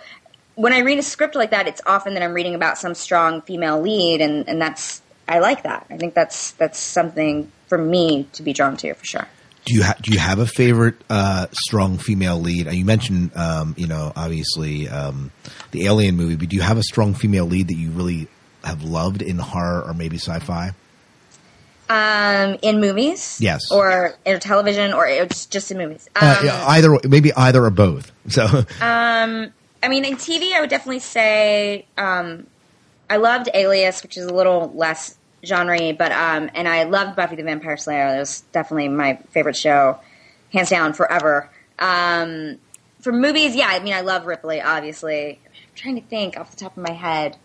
[0.55, 3.43] when I read a script like that, it's often that I'm reading about some strong
[3.43, 5.87] female lead, and, and that's I like that.
[5.91, 9.29] I think that's that's something for me to be drawn to for sure.
[9.65, 12.71] Do you ha- do you have a favorite uh, strong female lead?
[12.71, 15.31] You mentioned, um, you know, obviously um,
[15.71, 18.29] the Alien movie, but do you have a strong female lead that you really
[18.63, 20.73] have loved in horror or maybe sci-fi?
[21.89, 23.71] Um, in movies, Yes.
[23.71, 26.09] or in television, or it's just in movies.
[26.17, 28.11] Um, uh, yeah, either, maybe either or both.
[28.29, 28.45] So,
[28.81, 32.47] Um, I mean, in TV, I would definitely say um,
[33.11, 37.37] I loved Alias, which is a little less genre, but um, and I loved Buffy
[37.37, 38.17] the Vampire Slayer.
[38.17, 39.99] It was definitely my favorite show,
[40.55, 41.51] hands down, forever.
[41.79, 42.57] Um,
[43.03, 45.39] for movies, yeah, I mean, I love Ripley, obviously.
[45.45, 47.37] I'm trying to think off the top of my head.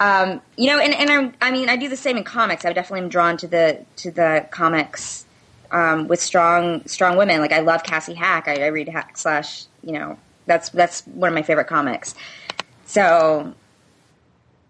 [0.00, 2.64] Um, you know, and, and I'm, I mean, I do the same in comics.
[2.64, 5.24] I definitely am drawn to the to the comics
[5.70, 7.40] um, with strong strong women.
[7.40, 8.48] Like I love Cassie Hack.
[8.48, 9.64] I, I read Hack slash.
[9.82, 12.14] You know, that's that's one of my favorite comics.
[12.86, 13.54] So,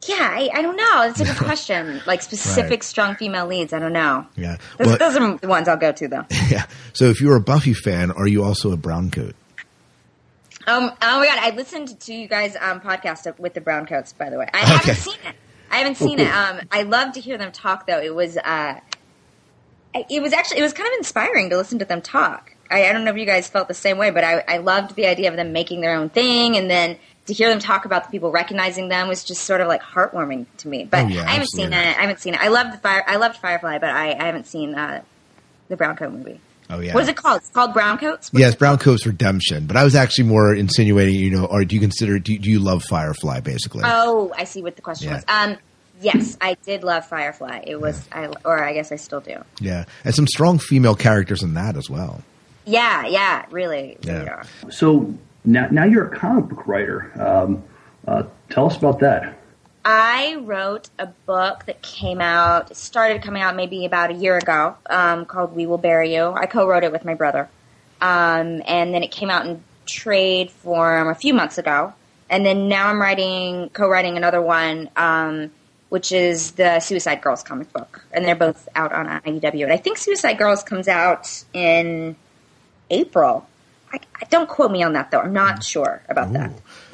[0.06, 1.02] yeah, I, I don't know.
[1.08, 2.02] It's a good question.
[2.06, 2.84] Like specific Right.
[2.84, 3.72] strong female leads.
[3.72, 4.26] I don't know.
[4.36, 4.56] yeah.
[4.78, 6.24] Those, Well, those are the ones I'll go to though.
[6.50, 6.66] yeah.
[6.92, 9.34] So, if you're a Buffy fan, are you also a brown coat?
[10.66, 14.12] Um, oh my god, I listened to you guys' um, podcast with the brown coats.
[14.12, 15.34] By the way, I haven't seen it.
[15.70, 16.26] I haven't seen cool.
[16.26, 16.30] it.
[16.30, 18.00] Um, I love to hear them talk, though.
[18.00, 18.80] It was, uh,
[19.94, 22.54] it was actually, it was kind of inspiring to listen to them talk.
[22.70, 24.94] I, I don't know if you guys felt the same way, but I, I loved
[24.94, 26.96] the idea of them making their own thing, and then
[27.26, 30.46] to hear them talk about the people recognizing them was just sort of like heartwarming
[30.58, 30.84] to me.
[30.84, 31.74] But Oh, yeah, I haven't seen it.
[31.74, 32.40] I haven't seen it.
[32.40, 33.04] I loved the fire.
[33.06, 35.02] I loved Firefly, but I, I haven't seen uh,
[35.68, 36.40] the brown coat movie.
[36.70, 36.94] Oh yeah.
[36.94, 37.38] What is it called?
[37.42, 38.30] It's called Brown Coats.
[38.32, 39.66] Yes, Brown Coat's Redemption.
[39.66, 42.58] But I was actually more insinuating, you know, or do you consider, do, do you
[42.58, 43.82] love Firefly, basically?
[43.84, 45.14] Oh, I see what the question Yeah.
[45.16, 45.24] was.
[45.28, 45.56] Um,
[46.00, 47.64] yes, I did love Firefly.
[47.66, 49.36] It was, I, or I guess I still do.
[49.60, 49.84] yeah.
[50.04, 52.22] And some strong female characters in that as well.
[52.64, 54.44] Yeah, yeah, really, Yeah.
[54.70, 55.12] So
[55.44, 57.12] now, now you're a comic book writer.
[57.20, 57.62] Um,
[58.08, 59.38] uh, tell us about that.
[59.84, 64.38] I wrote a book that came out, it started coming out maybe about a year
[64.38, 66.32] ago, um, called We Will Bury You.
[66.32, 67.50] I co-wrote it with my brother.
[68.00, 71.92] Um, and then it came out in trade form a few months ago.
[72.30, 75.50] And then now I'm writing, co-writing another one, um,
[75.90, 78.04] which is the Suicide Girls comic book.
[78.10, 79.64] And they're both out on IDW.
[79.64, 82.16] And I think Suicide Girls comes out in
[82.88, 83.46] April.
[83.92, 85.20] I, I don't quote me on that though.
[85.20, 86.52] I'm not sure about that.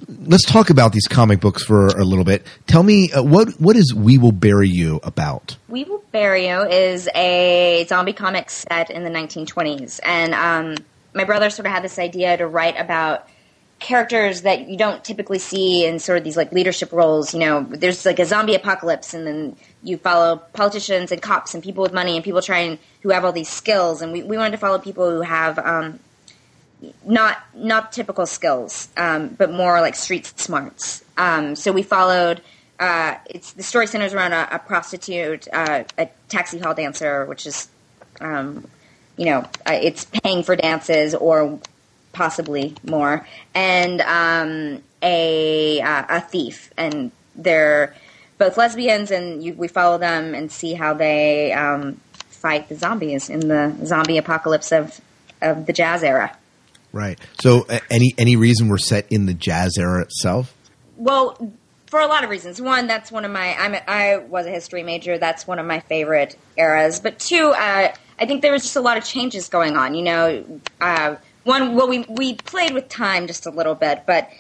[0.09, 2.47] Let's talk about these comic books for a little bit.
[2.67, 5.57] Tell me uh, what what is We Will Bury You about?
[5.69, 10.01] We Will Bury You is a zombie comic set in the 1920s.
[10.03, 10.85] And um,
[11.15, 13.29] my brother sort of had this idea to write about
[13.81, 17.33] characters that you don't typically see in sort of these like leadership roles.
[17.35, 21.63] You know, there's like a zombie apocalypse, and then you follow politicians and cops and
[21.63, 24.03] people with money and people trying who have all these skills.
[24.03, 25.99] And we, we wanted to follow people who have um,
[27.05, 31.05] not not typical skills, um, but more like street smarts.
[31.17, 32.41] Um, so we followed.
[32.79, 37.47] Uh, it's the story centers around a, a prostitute, uh, a taxi hall dancer, which
[37.47, 37.69] is,
[38.23, 38.67] um,
[39.19, 41.61] you know, uh, it's paying for dances or
[42.13, 47.95] possibly more, and um, a uh, a thief, and they're
[48.39, 52.01] both lesbians, and you, we follow them and see how they um,
[52.31, 54.99] fight the zombies in the zombie apocalypse of
[55.43, 56.35] of the jazz era.
[56.93, 57.19] Right.
[57.41, 60.55] So, any any reason we're set in the jazz era itself?
[60.97, 61.53] Well,
[61.91, 62.63] for a lot of reasons.
[62.63, 63.55] One, that's one of my.
[63.57, 65.19] I'm, I was a history major.
[65.19, 67.01] That's one of my favorite eras.
[67.01, 69.95] But two, uh, I think there was just a lot of changes going on.
[69.95, 74.31] You know, uh, one, well, we we played with time just a little bit, but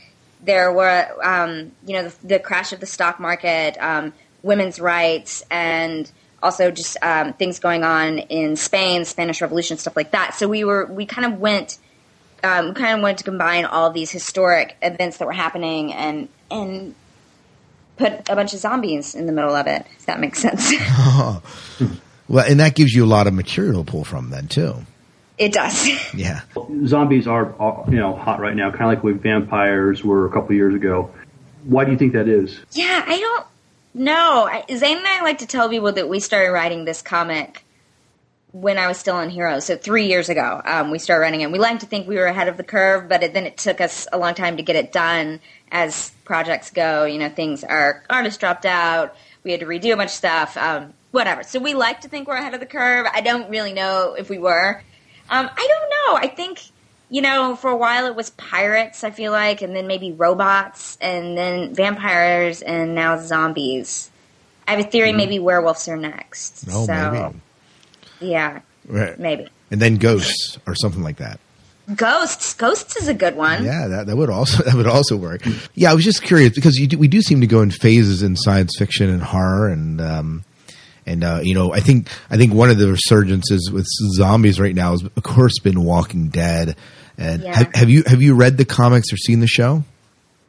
[0.42, 5.44] there were, um, you know, the, the, crash of the stock market, um, women's rights,
[5.51, 6.11] and
[6.42, 10.34] also just um, things going on in Spain, Spanish Revolution, stuff like that.
[10.34, 11.78] So we were we kind of went
[12.43, 16.28] um, we kind of wanted to combine all these historic events that were happening and
[16.51, 16.95] and
[17.97, 19.86] put a bunch of zombies in the middle of it.
[19.99, 20.72] If that makes sense.
[22.28, 24.76] well, and that gives you a lot of material to pull from then too.
[25.38, 25.88] It does.
[26.14, 26.43] Yeah.
[26.86, 30.30] Zombies are, are you know hot right now, kind of like what vampires were a
[30.30, 31.11] couple years ago.
[31.64, 32.61] Why do you think that is?
[32.72, 33.47] Yeah, I don't
[33.95, 34.49] know.
[34.51, 37.64] I, Zane and I like to tell people that we started writing this comic
[38.53, 41.53] when I was still on Heroes, so three years ago, um, we started running it.
[41.53, 43.80] We like to think we were ahead of the curve, but it, then it took
[43.80, 45.40] us a long time to get it done.
[45.72, 49.14] As projects go, you know, things our artists dropped out.
[49.44, 50.57] We had to redo a bunch of stuff.
[50.57, 51.44] Um, whatever.
[51.44, 53.07] So we like to think we're ahead of the curve.
[53.12, 54.82] I don't really know if we were.
[55.28, 56.28] Um, I don't know.
[56.28, 56.61] I think
[57.12, 59.03] you know, for a while it was pirates.
[59.03, 64.11] I feel like, and then maybe robots, and then vampires, and now zombies.
[64.66, 65.09] I have a theory.
[65.09, 65.16] Mm-hmm.
[65.16, 66.66] Maybe werewolves are next.
[66.70, 67.11] Oh, so.
[67.11, 67.40] maybe.
[68.21, 69.18] Yeah, Right.
[69.18, 69.49] maybe.
[69.71, 71.39] And then ghosts or something like that.
[71.97, 72.55] Ghosts.
[72.55, 73.64] Ghosts is a good one.
[73.64, 75.43] Yeah, that, that would also that would also work.
[75.75, 78.23] Yeah, I was just curious because you do, we do seem to go in phases
[78.23, 80.45] in science fiction and horror, and um,
[81.07, 84.75] and uh, you know, I think I think one of the resurgences with zombies right
[84.75, 86.77] now has, of course, been Walking Dead.
[87.18, 87.57] And Yeah.
[87.57, 89.83] have, have you have you read the comics or seen the show?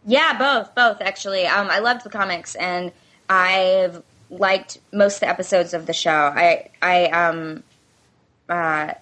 [0.06, 1.46] Yeah, both, both actually.
[1.46, 2.92] Um, I loved the comics, and
[3.30, 4.02] I've
[4.32, 6.12] liked most of the episodes of the show.
[6.12, 7.64] I, I, um,
[8.50, 8.94] uh,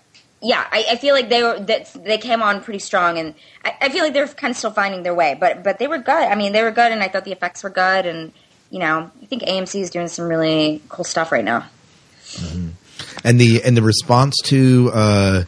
[0.42, 3.74] yeah, I, I feel like they were that they came on pretty strong, and I,
[3.82, 5.36] I feel like they're kind of still finding their way.
[5.40, 6.14] But but they were good.
[6.14, 8.32] I mean, they were good, and I thought the effects were good, and
[8.70, 11.66] you know, I think AMC is doing some really cool stuff right now.
[13.24, 15.44] And the and the response to uh,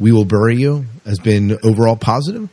[0.00, 2.48] "We Will Bury You" has been overall positive.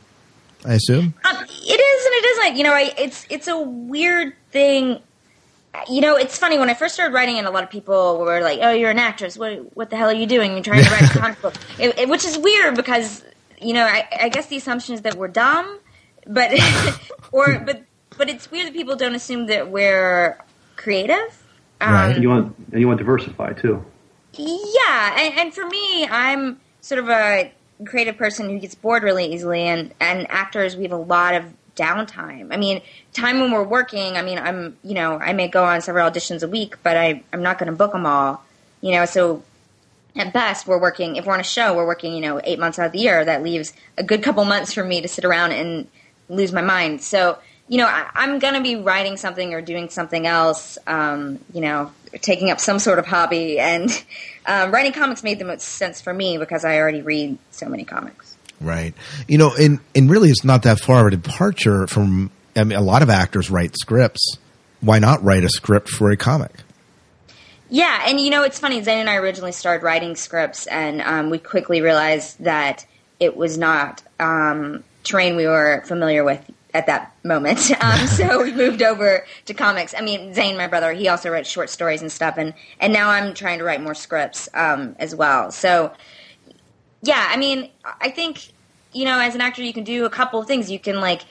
[0.64, 1.14] I assume.
[1.24, 2.56] Um, it is and it isn't.
[2.56, 5.00] You know, I, it's it's a weird thing.
[5.88, 8.40] You know, it's funny when I first started writing and A lot of people were
[8.40, 9.38] like, "Oh, you're an actress.
[9.38, 10.52] What what the hell are you doing?
[10.52, 13.24] You're trying to write a comic book," it, it- which is weird because
[13.60, 15.78] you know, I, I guess the assumption is that we're dumb,
[16.26, 16.50] but
[17.32, 17.82] or but
[18.18, 20.38] but it's weird that people don't assume that we're
[20.76, 21.42] creative.
[21.80, 23.84] Um, and you want and you want to diversify too.
[24.34, 27.52] yeah, and, and for me, I'm sort of a
[27.84, 31.44] creative person who gets bored really easily, and and actors we have a lot of
[31.76, 32.48] downtime.
[32.52, 32.82] I mean,
[33.12, 34.16] time when we're working.
[34.16, 37.22] I mean, I'm you know I may go on several auditions a week, but I
[37.32, 38.44] I'm not going to book them all.
[38.80, 39.42] You know, so
[40.16, 41.16] at best we're working.
[41.16, 43.24] If we're on a show, we're working you know eight months out of the year.
[43.24, 45.86] That leaves a good couple months for me to sit around and
[46.28, 47.02] lose my mind.
[47.02, 47.38] So
[47.70, 50.76] you know, I, I'm going to be writing something or doing something else.
[50.88, 53.90] Um, you know, taking up some sort of hobby, and
[54.46, 57.84] um, writing comics made the most sense for me because I already read so many
[57.84, 58.36] comics.
[58.60, 58.92] Right.
[59.28, 62.30] You know, and and really, it's not that far of a departure from.
[62.56, 64.36] I mean, a lot of actors write scripts.
[64.80, 66.52] Why not write a script for a comic?
[67.68, 68.82] Yeah, and you know, it's funny.
[68.82, 72.84] Zane and I originally started writing scripts, and um, we quickly realized that
[73.20, 76.42] it was not um, terrain we were familiar with
[76.74, 77.70] at that moment.
[77.80, 79.94] Um, so we moved over to comics.
[79.96, 83.10] I mean, Zane, my brother, he also writes short stories and stuff, and and now
[83.10, 85.52] I'm trying to write more scripts um, as well.
[85.52, 85.92] So
[87.02, 88.52] yeah, I mean, I think
[88.92, 90.70] you know, as an actor, you can do a couple of things.
[90.70, 91.22] You can like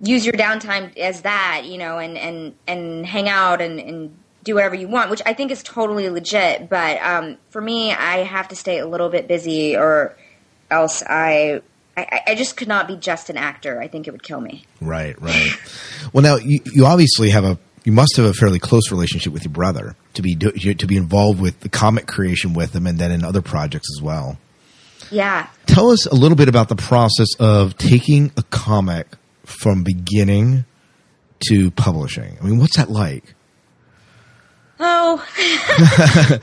[0.00, 4.54] use your downtime as that, you know, and and and hang out and and do
[4.54, 6.68] whatever you want, which I think is totally legit.
[6.68, 10.16] But um, for me, I have to stay a little bit busy, or
[10.70, 11.62] else I,
[11.96, 13.80] I I just could not be just an actor.
[13.80, 14.64] I think it would kill me.
[14.80, 15.50] Right, right.
[16.12, 19.44] well, now you, you obviously have a you must have a fairly close relationship with
[19.44, 22.98] your brother to be do, to be involved with the comic creation with him, and
[22.98, 24.38] then in other projects as well.
[25.10, 25.48] Yeah.
[25.66, 29.06] Tell us a little bit about the process of taking a comic
[29.48, 30.64] from beginning
[31.48, 32.36] to publishing.
[32.40, 33.34] I mean, what's that like?
[34.80, 35.16] Oh,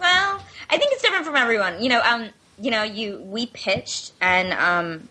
[0.00, 1.82] well, I think it's different from everyone.
[1.82, 5.08] You know, um, you know, you we pitched and um,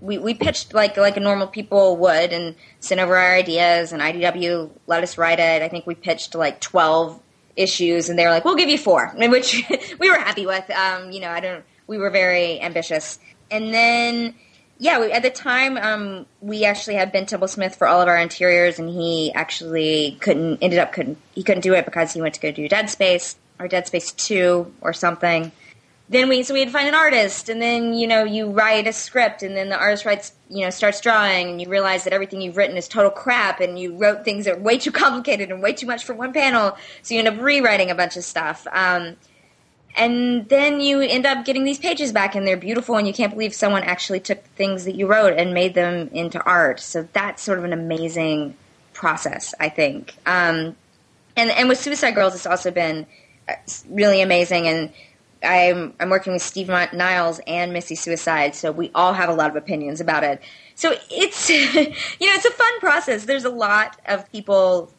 [0.00, 4.02] we we pitched like like a normal people would and sent over our ideas and
[4.02, 5.62] IDW let us write it.
[5.62, 7.20] I think we pitched like twelve
[7.56, 9.64] issues and they were like, "We'll give you four, which
[9.98, 10.68] we were happy with.
[10.70, 11.64] Um, you know, I don't.
[11.86, 13.18] We were very ambitious,
[13.50, 14.34] and then
[14.78, 18.18] yeah, we, at the time, um, we actually had Ben Templesmith for all of our
[18.18, 22.34] interiors, and he actually couldn't, ended up couldn't, he couldn't do it because he went
[22.34, 25.50] to go do Dead Space or Dead Space Two or something.
[26.08, 28.86] Then we, so we had to find an artist, and then you know you write
[28.86, 32.12] a script, and then the artist writes, you know, starts drawing, and you realize that
[32.12, 35.50] everything you've written is total crap, and you wrote things that are way too complicated
[35.50, 38.24] and way too much for one panel, so you end up rewriting a bunch of
[38.24, 38.66] stuff.
[38.70, 39.16] Um,
[39.96, 43.32] and then you end up getting these pages back and they're beautiful and you can't
[43.32, 46.80] believe someone actually took things that you wrote and made them into art.
[46.80, 48.56] So that's sort of an amazing
[48.96, 50.14] process i think.
[50.26, 50.74] Um,
[51.36, 53.06] and and with suicide girls it's also been
[53.48, 53.52] uh,
[53.90, 54.92] really amazing and
[55.44, 59.50] i'm i'm working with steve niles and missy suicide so we all have a lot
[59.50, 60.40] of opinions about it.
[60.74, 63.24] So it's you know it's a fun process.
[63.24, 64.90] There's a lot of people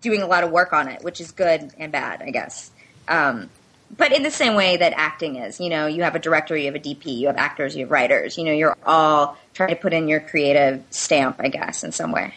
[0.00, 2.70] doing a lot of work on it which is good and bad i guess.
[3.08, 3.48] Um,
[3.96, 6.66] but in the same way that acting is, you know, you have a director, you
[6.66, 8.36] have a DP, you have actors, you have writers.
[8.36, 12.12] You know, you're all trying to put in your creative stamp, I guess, in some
[12.12, 12.34] way.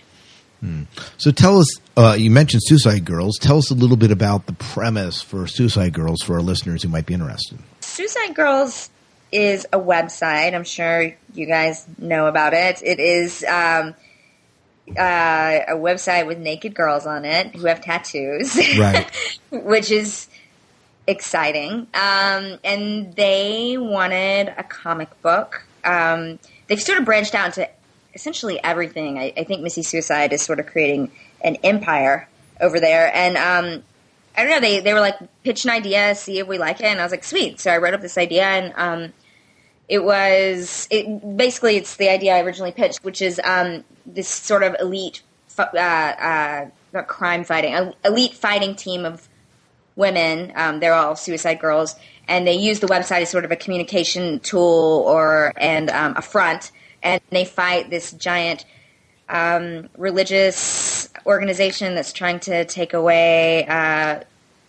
[0.61, 0.83] Hmm.
[1.17, 3.37] So tell us, uh, you mentioned Suicide Girls.
[3.39, 6.89] Tell us a little bit about the premise for Suicide Girls for our listeners who
[6.89, 7.57] might be interested.
[7.81, 8.89] Suicide Girls
[9.31, 10.53] is a website.
[10.53, 12.81] I'm sure you guys know about it.
[12.83, 13.95] It is um,
[14.97, 19.09] uh, a website with naked girls on it who have tattoos, right?
[19.51, 20.27] which is
[21.07, 21.87] exciting.
[21.93, 25.65] Um, and they wanted a comic book.
[25.83, 27.69] Um, they've sort of branched out to
[28.13, 29.17] essentially everything.
[29.17, 31.11] I, I, think Missy Suicide is sort of creating
[31.43, 32.27] an empire
[32.59, 33.13] over there.
[33.15, 33.83] And um,
[34.37, 36.85] I don't know, they, they were like, pitch an idea, see if we like it.
[36.85, 37.59] And I was like, sweet.
[37.59, 39.13] So I wrote up this idea and um,
[39.91, 44.63] it was it basically it's the idea I originally pitched, which is um, this sort
[44.63, 45.21] of elite,
[45.57, 49.27] uh, uh, crime fighting, elite fighting team of
[49.95, 50.51] women.
[50.55, 51.95] Um, they're all suicide girls,
[52.27, 56.21] and they use the website as sort of a communication tool or and um, a
[56.21, 56.71] front,
[57.03, 58.65] and they fight this giant
[59.29, 64.21] um, religious organization that's trying to take away uh,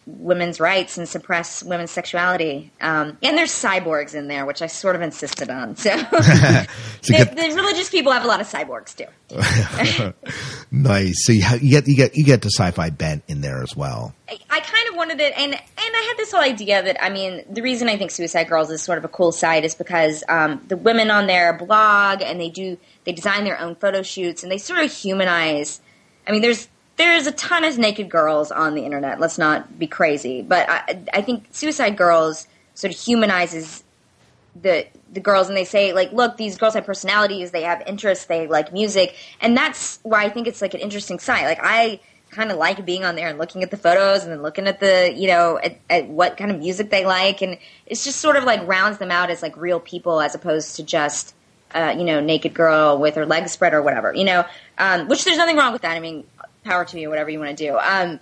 [0.07, 2.73] women's rights and suppress women's sexuality.
[2.81, 5.77] Um, and there's cyborgs in there, which I sort of insisted on.
[5.77, 6.67] So, the,
[7.03, 10.13] the, religious people have a lot of cyborgs too.
[10.73, 11.25] nice.
[11.25, 14.15] So you, you, get you get you get the sci-fi bent in there as well.
[14.29, 17.09] I, I, kind of wanted it, and and I had this whole idea that I
[17.09, 20.25] mean, the reason I think Suicide Girls is sort of a cool site is because
[20.29, 24.43] um, the women on their blog and they do they design their own photo shoots
[24.43, 25.81] and they sort of humanize.
[26.27, 29.19] I mean, there's there's a ton of naked girls on the internet.
[29.19, 33.83] Let's not be crazy, but I, I think Suicide Girls sort of humanizes
[34.61, 38.27] the the girls, and they say like, look, these girls have personalities, they have interests,
[38.27, 41.45] they like music, and that's why I think it's like an interesting site.
[41.45, 44.43] Like I kind of like being on there and looking at the photos and then
[44.43, 47.43] looking at the you know at, at, what kind of music they like.
[47.43, 50.77] And it's just sort of like rounds them out as like real people as opposed
[50.77, 51.35] to just
[51.75, 54.45] uh, you know naked girl with her legs spread or whatever you know?
[54.79, 55.97] Um, which there's nothing wrong with that.
[55.97, 56.25] I mean
[56.65, 57.79] power to you, whatever you want to do.
[57.79, 58.21] Um,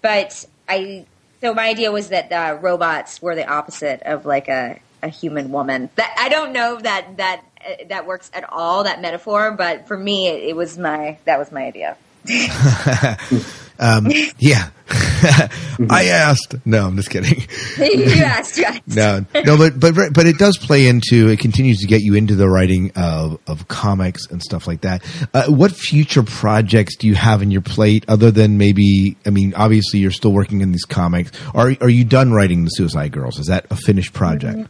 [0.00, 1.06] but I,
[1.40, 5.50] so my idea was that uh, robots were the opposite of like a, a human
[5.50, 5.90] woman.
[5.96, 9.96] That I don't know that that uh, that works at all that metaphor, but for
[9.96, 11.96] me, it, it was my that was my idea.
[13.78, 14.70] um, yeah.
[15.90, 16.54] I asked.
[16.66, 17.46] No, I'm just kidding.
[17.78, 18.80] you asked, guys.
[18.86, 21.28] no, no, but but but it does play into.
[21.28, 25.02] It continues to get you into the writing of of comics and stuff like that.
[25.32, 29.16] Uh, what future projects do you have in your plate other than maybe?
[29.24, 31.32] I mean, obviously you're still working in these comics.
[31.54, 33.38] Are are you done writing the Suicide Girls?
[33.38, 34.68] Is that a finished project?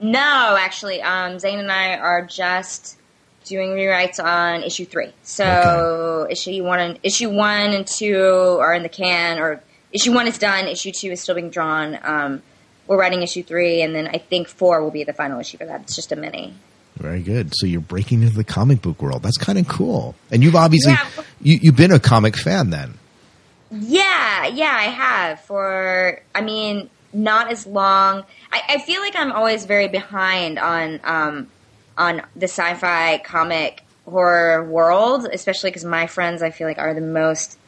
[0.00, 2.98] No, actually, um, Zane and I are just
[3.44, 5.12] doing rewrites on issue three.
[5.22, 9.62] So issue one and issue one and two are in the can, or
[9.92, 10.66] issue one is done.
[10.68, 11.98] Issue two is still being drawn.
[12.02, 12.42] Um,
[12.86, 15.66] we're writing issue three, and then I think four will be the final issue for
[15.66, 15.82] that.
[15.82, 16.54] It's just a mini.
[16.96, 17.52] Very good.
[17.54, 19.22] So you're breaking into the comic book world.
[19.22, 20.14] That's kind of cool.
[20.30, 21.06] And you've obviously Yeah.
[21.40, 22.98] you, you've been a comic fan then.
[23.70, 26.20] Yeah, yeah, I have for.
[26.34, 28.24] I mean, not as long.
[28.52, 31.48] I, I feel like I'm always very behind on um,
[31.98, 37.00] on the sci-fi comic horror world, especially because my friends I feel like are the
[37.00, 37.58] most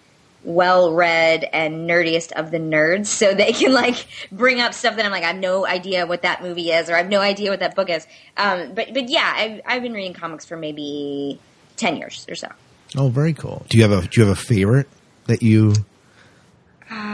[0.44, 5.10] well-read and nerdiest of the nerds, so they can like bring up stuff that I'm
[5.12, 7.60] like I have no idea what that movie is, or I have no idea what
[7.60, 8.06] that book is.
[8.36, 11.38] Um, but but yeah, I've I've been reading comics for maybe
[11.76, 12.48] ten years or so.
[12.96, 13.64] Oh, very cool.
[13.68, 14.88] Do you have a Do you have a favorite
[15.26, 15.74] that you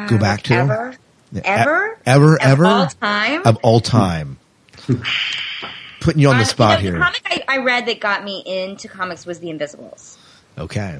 [0.09, 0.55] go back to?
[0.55, 0.95] Ever,
[1.33, 3.43] Yeah, ever, e- ever, Of ever all time?
[3.47, 4.39] of all time.
[6.01, 7.13] Putting you on the spot you know, here.
[7.13, 10.19] The comic I, I read that got me into comics was The Invisibles.
[10.59, 10.99] Okay.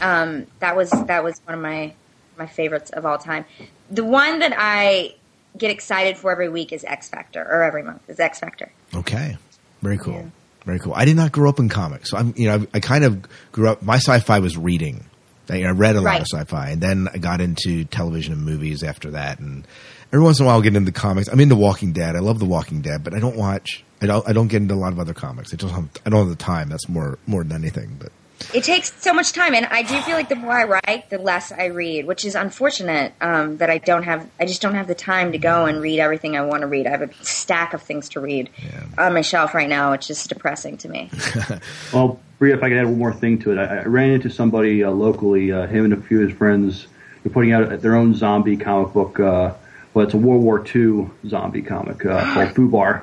[0.00, 1.92] Um, that was that was one of my
[2.38, 3.44] my favorites of all time.
[3.90, 5.14] The one that I
[5.58, 8.70] get excited for every week is X Factor, or every month is X Factor.
[8.94, 9.36] Okay.
[9.82, 10.30] Very cool.
[10.64, 10.94] Very cool.
[10.94, 12.10] I did not grow up in comics.
[12.10, 13.82] So I'm, you know, I, I kind of grew up.
[13.82, 15.04] My sci-fi was reading.
[15.48, 16.20] I, I read a lot Right.
[16.20, 19.40] of sci-fi, and then I got into television and movies after that.
[19.40, 19.66] And
[20.12, 21.28] every once in a while, I'll get into comics.
[21.28, 22.14] I'm into Walking Dead.
[22.14, 23.82] I love The Walking Dead, but I don't watch.
[24.02, 24.28] I don't.
[24.28, 25.52] I don't get into a lot of other comics.
[25.52, 25.88] I don't have.
[26.06, 26.68] I don't have the time.
[26.68, 27.96] That's more more than anything.
[27.98, 28.12] But
[28.54, 31.18] It takes so much time, and I do feel like the more I write, the
[31.18, 33.12] less I read, which is unfortunate.
[33.20, 36.00] Um, that I don't have, I just don't have the time to go and read
[36.00, 36.86] everything I want to read.
[36.86, 38.48] I have a stack of things to read
[38.96, 41.10] on my shelf right now, which is depressing to me.
[41.92, 44.30] Well, Brea, if I could add one more thing to it, I, I ran into
[44.30, 46.86] somebody uh, locally, uh, him and a few of his friends,
[47.22, 49.20] they're putting out their own zombie comic book.
[49.20, 49.52] Uh,
[49.92, 53.02] well, it's a World War II zombie comic uh, called Fubar.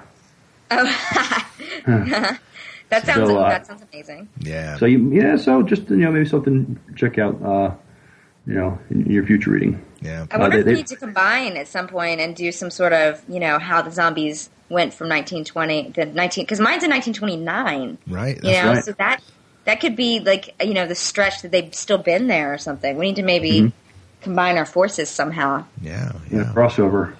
[0.69, 2.39] that
[3.05, 4.29] sounds So, uh, that sounds amazing.
[4.39, 4.77] yeah.
[4.77, 7.41] So you, yeah, so just you know maybe something to check out.
[7.41, 7.75] Uh,
[8.45, 9.83] you know, in your future reading.
[9.99, 10.25] Yeah.
[10.31, 13.21] I wonder if we need to combine at some point and do some sort of,
[13.27, 17.97] you know, how the zombies went from 1920 to 19 because mine's in 1929.
[18.07, 18.41] right.
[18.41, 18.85] You know, right.
[18.85, 19.21] so that
[19.65, 22.95] that could be like you know the stretch that they've still been there or something.
[22.97, 23.71] We need to maybe Mhm.
[24.21, 25.65] combine our forces somehow.
[25.81, 26.13] Yeah.
[26.31, 27.15] Yeah, crossover.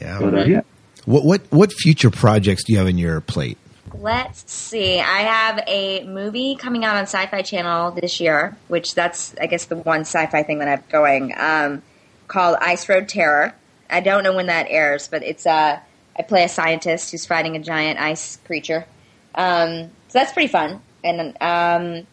[0.00, 0.20] Yeah.
[0.20, 0.60] But uh, yeah,
[1.04, 3.58] What what what future projects do you have in your plate?
[3.94, 5.00] Let's see.
[5.00, 9.66] I have a movie coming out on Sci-Fi Channel this year, which that's I guess
[9.66, 11.82] the one sci-fi thing that I'm going um,
[12.28, 13.54] called Ice Road Terror.
[13.90, 15.78] I don't know when that airs, but it's uh,
[16.16, 18.86] I play a scientist who's fighting a giant ice creature.
[19.34, 20.80] Um, so that's pretty fun.
[21.04, 22.06] And um,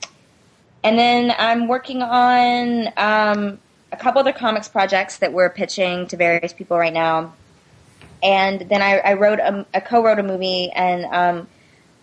[0.84, 3.60] and then I'm working on um,
[3.92, 7.34] a couple other comics projects that we're pitching to various people right now.
[8.22, 11.48] And then I, I wrote a, I co-wrote a movie, and um,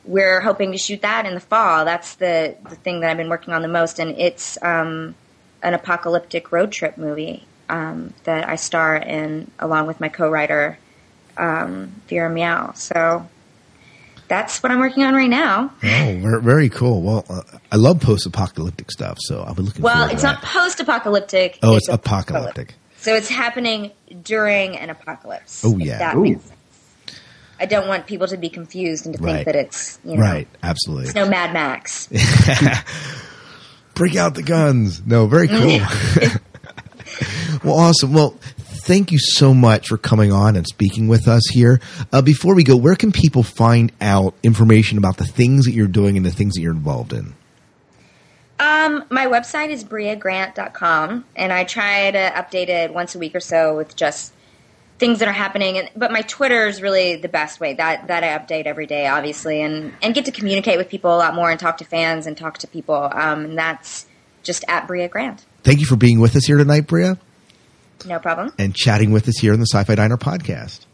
[0.05, 1.85] we're hoping to shoot that in the fall.
[1.85, 5.15] That's the the thing that I've been working on the most, and it's um,
[5.63, 10.79] an apocalyptic road trip movie um, that I star in along with my co-writer
[11.37, 12.73] um, Vera Miao.
[12.75, 13.29] So
[14.29, 15.73] that's what I'm working on right now.
[15.85, 17.03] Oh, very, cool.
[17.03, 19.83] Well, uh, I love post-apocalyptic stuff, so I'll be looking.
[19.83, 20.43] Well, forward to it's that.
[20.43, 21.59] not post-apocalyptic.
[21.63, 22.75] Oh, it's a- apocalyptic.
[23.07, 23.93] So it's happening
[24.25, 25.65] during an apocalypse.
[25.65, 25.99] Oh, yeah.
[25.99, 26.23] that Ooh.
[26.23, 26.59] makes sense.
[27.61, 29.33] I don't want people to be confused and to Right.
[29.35, 30.49] think that it's you know Right.
[30.61, 31.05] Absolutely.
[31.05, 32.09] it's no Mad Max.
[33.95, 35.07] Break out the guns.
[35.07, 35.79] No, very cool.
[37.65, 38.13] well, awesome.
[38.13, 41.81] Well, thank you so much for coming on and speaking with us here.
[42.13, 45.87] Uh, before we go, where can people find out information about the things that you're
[45.87, 47.35] doing and the things that you're involved in?
[48.59, 53.41] Um, my website is breagrant.com, and I try to update it once a week or
[53.41, 54.33] so with just
[54.99, 55.77] things that are happening.
[55.77, 59.07] And, but my Twitter is really the best way that that I update every day,
[59.09, 62.27] obviously, and and get to communicate with people a lot more and talk to fans
[62.27, 63.11] and talk to people.
[63.13, 64.07] Um, and that's
[64.43, 65.45] just at Brea Grant.
[65.63, 67.15] Thank you for being with us here tonight, Brea,
[68.07, 68.53] No problem.
[68.59, 70.87] and chatting with us here in the Sci-Fi Diner podcast.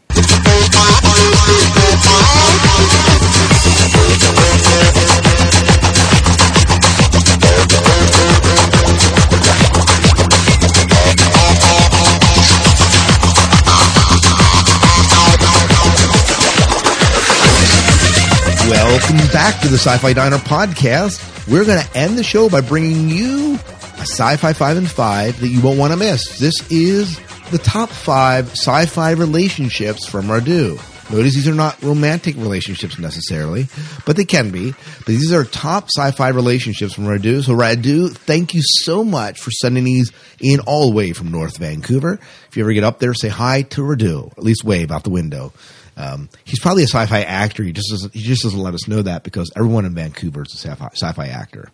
[19.43, 21.51] Back to the Sci-Fi Diner podcast.
[21.51, 25.47] We're going to end the show by bringing you a Sci-Fi 5 and 5 that
[25.49, 26.39] you won't want to miss.
[26.39, 27.19] This is
[27.51, 30.79] the top 5 sci-fi relationships from Radu.
[31.11, 33.67] Notice these are not romantic relationships necessarily,
[34.05, 34.71] but they can be.
[34.99, 37.43] But these are top sci-fi relationships from Radu.
[37.43, 41.57] So Radu, thank you so much for sending these in all the way from North
[41.57, 42.17] Vancouver.
[42.47, 44.31] If you ever get up there, say hi to Radu.
[44.37, 45.51] At least wave out the window.
[45.95, 47.63] Um, he's probably a sci-fi actor.
[47.63, 50.53] He just doesn't, he just doesn't let us know that because everyone in Vancouver is
[50.53, 51.69] a sci-fi, sci-fi actor.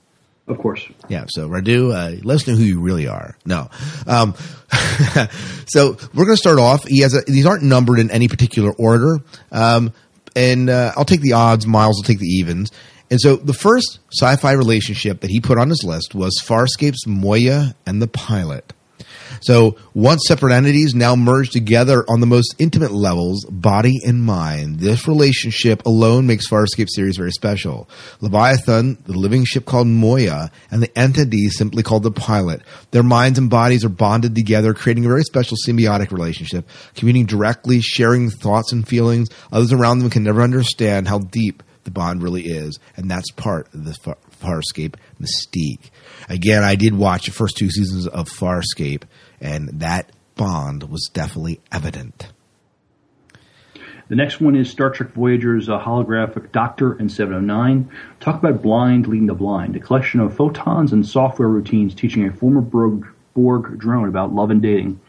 [0.47, 0.83] Of course.
[1.07, 1.25] Yeah.
[1.27, 3.37] So Radu, uh, let us know who you really are.
[3.45, 3.69] No.
[4.07, 4.33] Um,
[5.67, 6.85] so we're going to start off.
[6.87, 9.19] He has a, these aren't numbered in any particular order.
[9.51, 9.93] Um,
[10.35, 11.67] and uh, I'll take the odds.
[11.67, 12.71] Miles will take the evens.
[13.11, 17.75] And so the first sci-fi relationship that he put on his list was Farscape's Moya
[17.85, 18.73] and the pilot.
[19.41, 24.79] So once separate entities now merged together on the most intimate levels, body and mind.
[24.79, 27.89] This relationship alone makes Farscape series very special.
[28.21, 32.61] Leviathan, the living ship called Moya, and the entity simply called the pilot.
[32.91, 37.81] Their minds and bodies are bonded together, creating a very special symbiotic relationship, communicating directly,
[37.81, 39.29] sharing thoughts and feelings.
[39.51, 43.73] Others around them can never understand how deep the bond really is, and that's part
[43.73, 45.89] of the Far- Farscape mystique.
[46.29, 49.03] Again, I did watch the first two seasons of Farscape,
[49.41, 52.31] and that bond was definitely evident.
[54.09, 57.91] The next one is Star Trek Voyager's uh, holographic Doctor and Seven of Nine.
[58.19, 62.33] Talk about blind leading the blind, a collection of photons and software routines teaching a
[62.33, 64.99] former Borg, Borg drone about love and dating.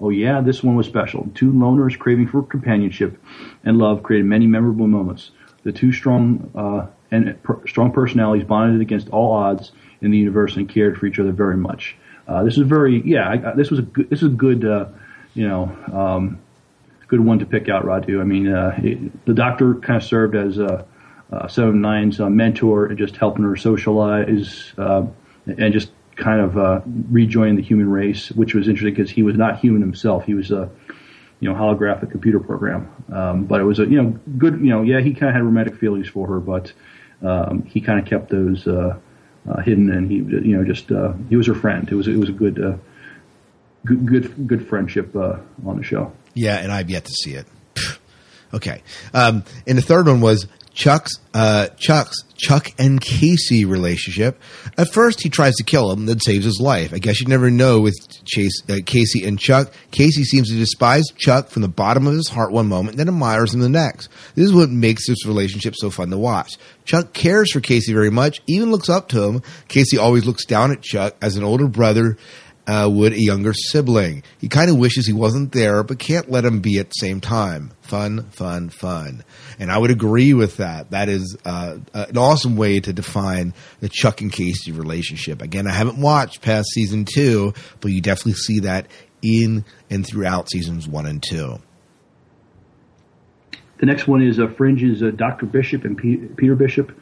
[0.00, 1.30] Oh yeah, this one was special.
[1.34, 3.22] Two loners craving for companionship
[3.62, 5.30] and love created many memorable moments.
[5.62, 9.70] The two strong uh, and per- strong personalities bonded against all odds
[10.00, 11.96] in the universe and cared for each other very much.
[12.28, 13.30] Uh, this is very yeah.
[13.30, 14.10] I, this was a good.
[14.10, 14.64] This was a good.
[14.64, 14.86] Uh,
[15.34, 16.40] you know, um,
[17.06, 18.20] good one to pick out, Radu.
[18.20, 20.84] I mean, uh, it, the doctor kind of served as uh,
[21.32, 25.06] uh, mentor and just helping her socialize uh,
[25.46, 29.36] and just kind of uh, rejoin the human race, which was interesting because he was
[29.36, 30.24] not human himself.
[30.24, 30.68] He was a
[31.40, 34.54] you know holographic computer program, um, but it was a you know good.
[34.54, 36.72] You know, yeah, he kind of had romantic feelings for her, but
[37.22, 38.66] um, he kind of kept those.
[38.66, 38.98] Uh,
[39.50, 41.88] uh, hidden, and he, you know, just uh, he was her friend.
[41.90, 42.76] It was it was a good, uh,
[43.84, 46.12] good, good, good friendship uh, on the show.
[46.34, 47.46] Yeah, and I've yet to see it.
[48.54, 48.82] okay,
[49.14, 50.46] um, and the third one was
[50.78, 54.40] Chuck's uh, Chuck's Chuck and Casey relationship.
[54.78, 56.94] At first, he tries to kill him, then saves his life.
[56.94, 59.72] I guess you never know with Chase, uh, Casey and Chuck.
[59.90, 63.52] Casey seems to despise Chuck from the bottom of his heart one moment, then admires
[63.52, 64.08] him the next.
[64.36, 66.56] This is what makes this relationship so fun to watch.
[66.84, 69.42] Chuck cares for Casey very much, even looks up to him.
[69.66, 72.16] Casey always looks down at Chuck as an older brother
[72.68, 74.22] uh, would a younger sibling.
[74.38, 77.20] He kind of wishes he wasn't there, but can't let him be at the same
[77.20, 77.72] time.
[77.80, 79.24] Fun, fun, fun.
[79.58, 80.90] And I would agree with that.
[80.90, 85.40] That is uh, an awesome way to define the Chuck and Casey relationship.
[85.40, 88.86] Again, I haven't watched past season two, but you definitely see that
[89.22, 91.58] in and throughout seasons one and two.
[93.78, 95.46] The next one is uh, Fringe's uh, Dr.
[95.46, 96.92] Bishop and P- Peter Bishop.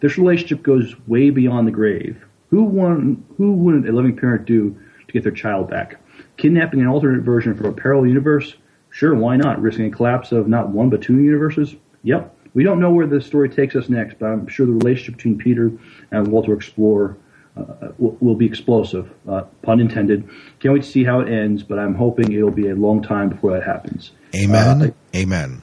[0.00, 2.22] This relationship goes way beyond the grave.
[2.50, 4.78] Who, won, who wouldn't a loving parent do
[5.14, 5.96] get their child back?
[6.36, 8.54] Kidnapping an alternate version from a parallel universe?
[8.90, 9.60] Sure, why not?
[9.60, 11.74] Risking a collapse of not one but two universes?
[12.02, 12.36] Yep.
[12.54, 15.38] We don't know where the story takes us next, but I'm sure the relationship between
[15.38, 15.72] Peter
[16.12, 17.16] and Walter Explorer
[17.56, 20.28] uh, will, will, be explosive, uh, pun intended.
[20.60, 23.28] Can't wait to see how it ends, but I'm hoping it'll be a long time
[23.28, 24.12] before that happens.
[24.34, 24.82] Amen.
[24.82, 25.62] Uh, Amen.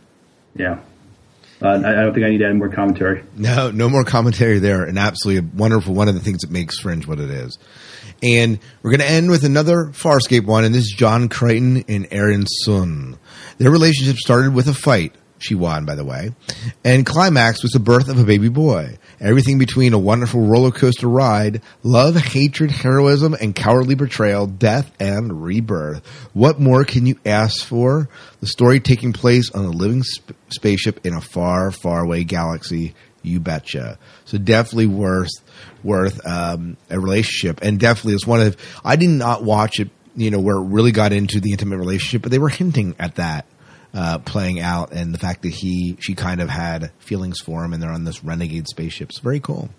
[0.56, 0.80] Yeah.
[1.62, 3.24] Uh, I, I don't think I need to add more commentary.
[3.36, 4.84] No, no more commentary there.
[4.84, 5.94] And absolutely wonderful.
[5.94, 7.58] One of the things that makes Fringe what it is.
[8.24, 12.10] And we're going to end with another Farscape one, and this is John Crichton and
[12.12, 13.18] Aeryn Sun.
[13.58, 15.16] Their relationship started with a fight.
[15.40, 16.32] She won, by the way.
[16.86, 19.00] And climax was the birth of a baby boy.
[19.20, 25.44] Everything between a wonderful roller coaster ride, love, hatred, heroism, and cowardly betrayal, death, and
[25.44, 26.06] rebirth.
[26.34, 28.08] What more can you ask for?
[28.40, 32.94] The story taking place on a living sp- spaceship in a far, far away galaxy.
[33.24, 33.98] You betcha.
[34.26, 35.30] So definitely worth
[35.84, 38.58] worth um, a relationship, and definitely it's one of.
[38.84, 42.24] I did not watch it, you know, where it really got into the intimate relationship,
[42.24, 43.46] but they were hinting at that
[43.94, 47.74] uh, playing out, and the fact that he she kind of had feelings for him,
[47.74, 49.10] and they're on this renegade spaceship.
[49.10, 49.70] It's very cool.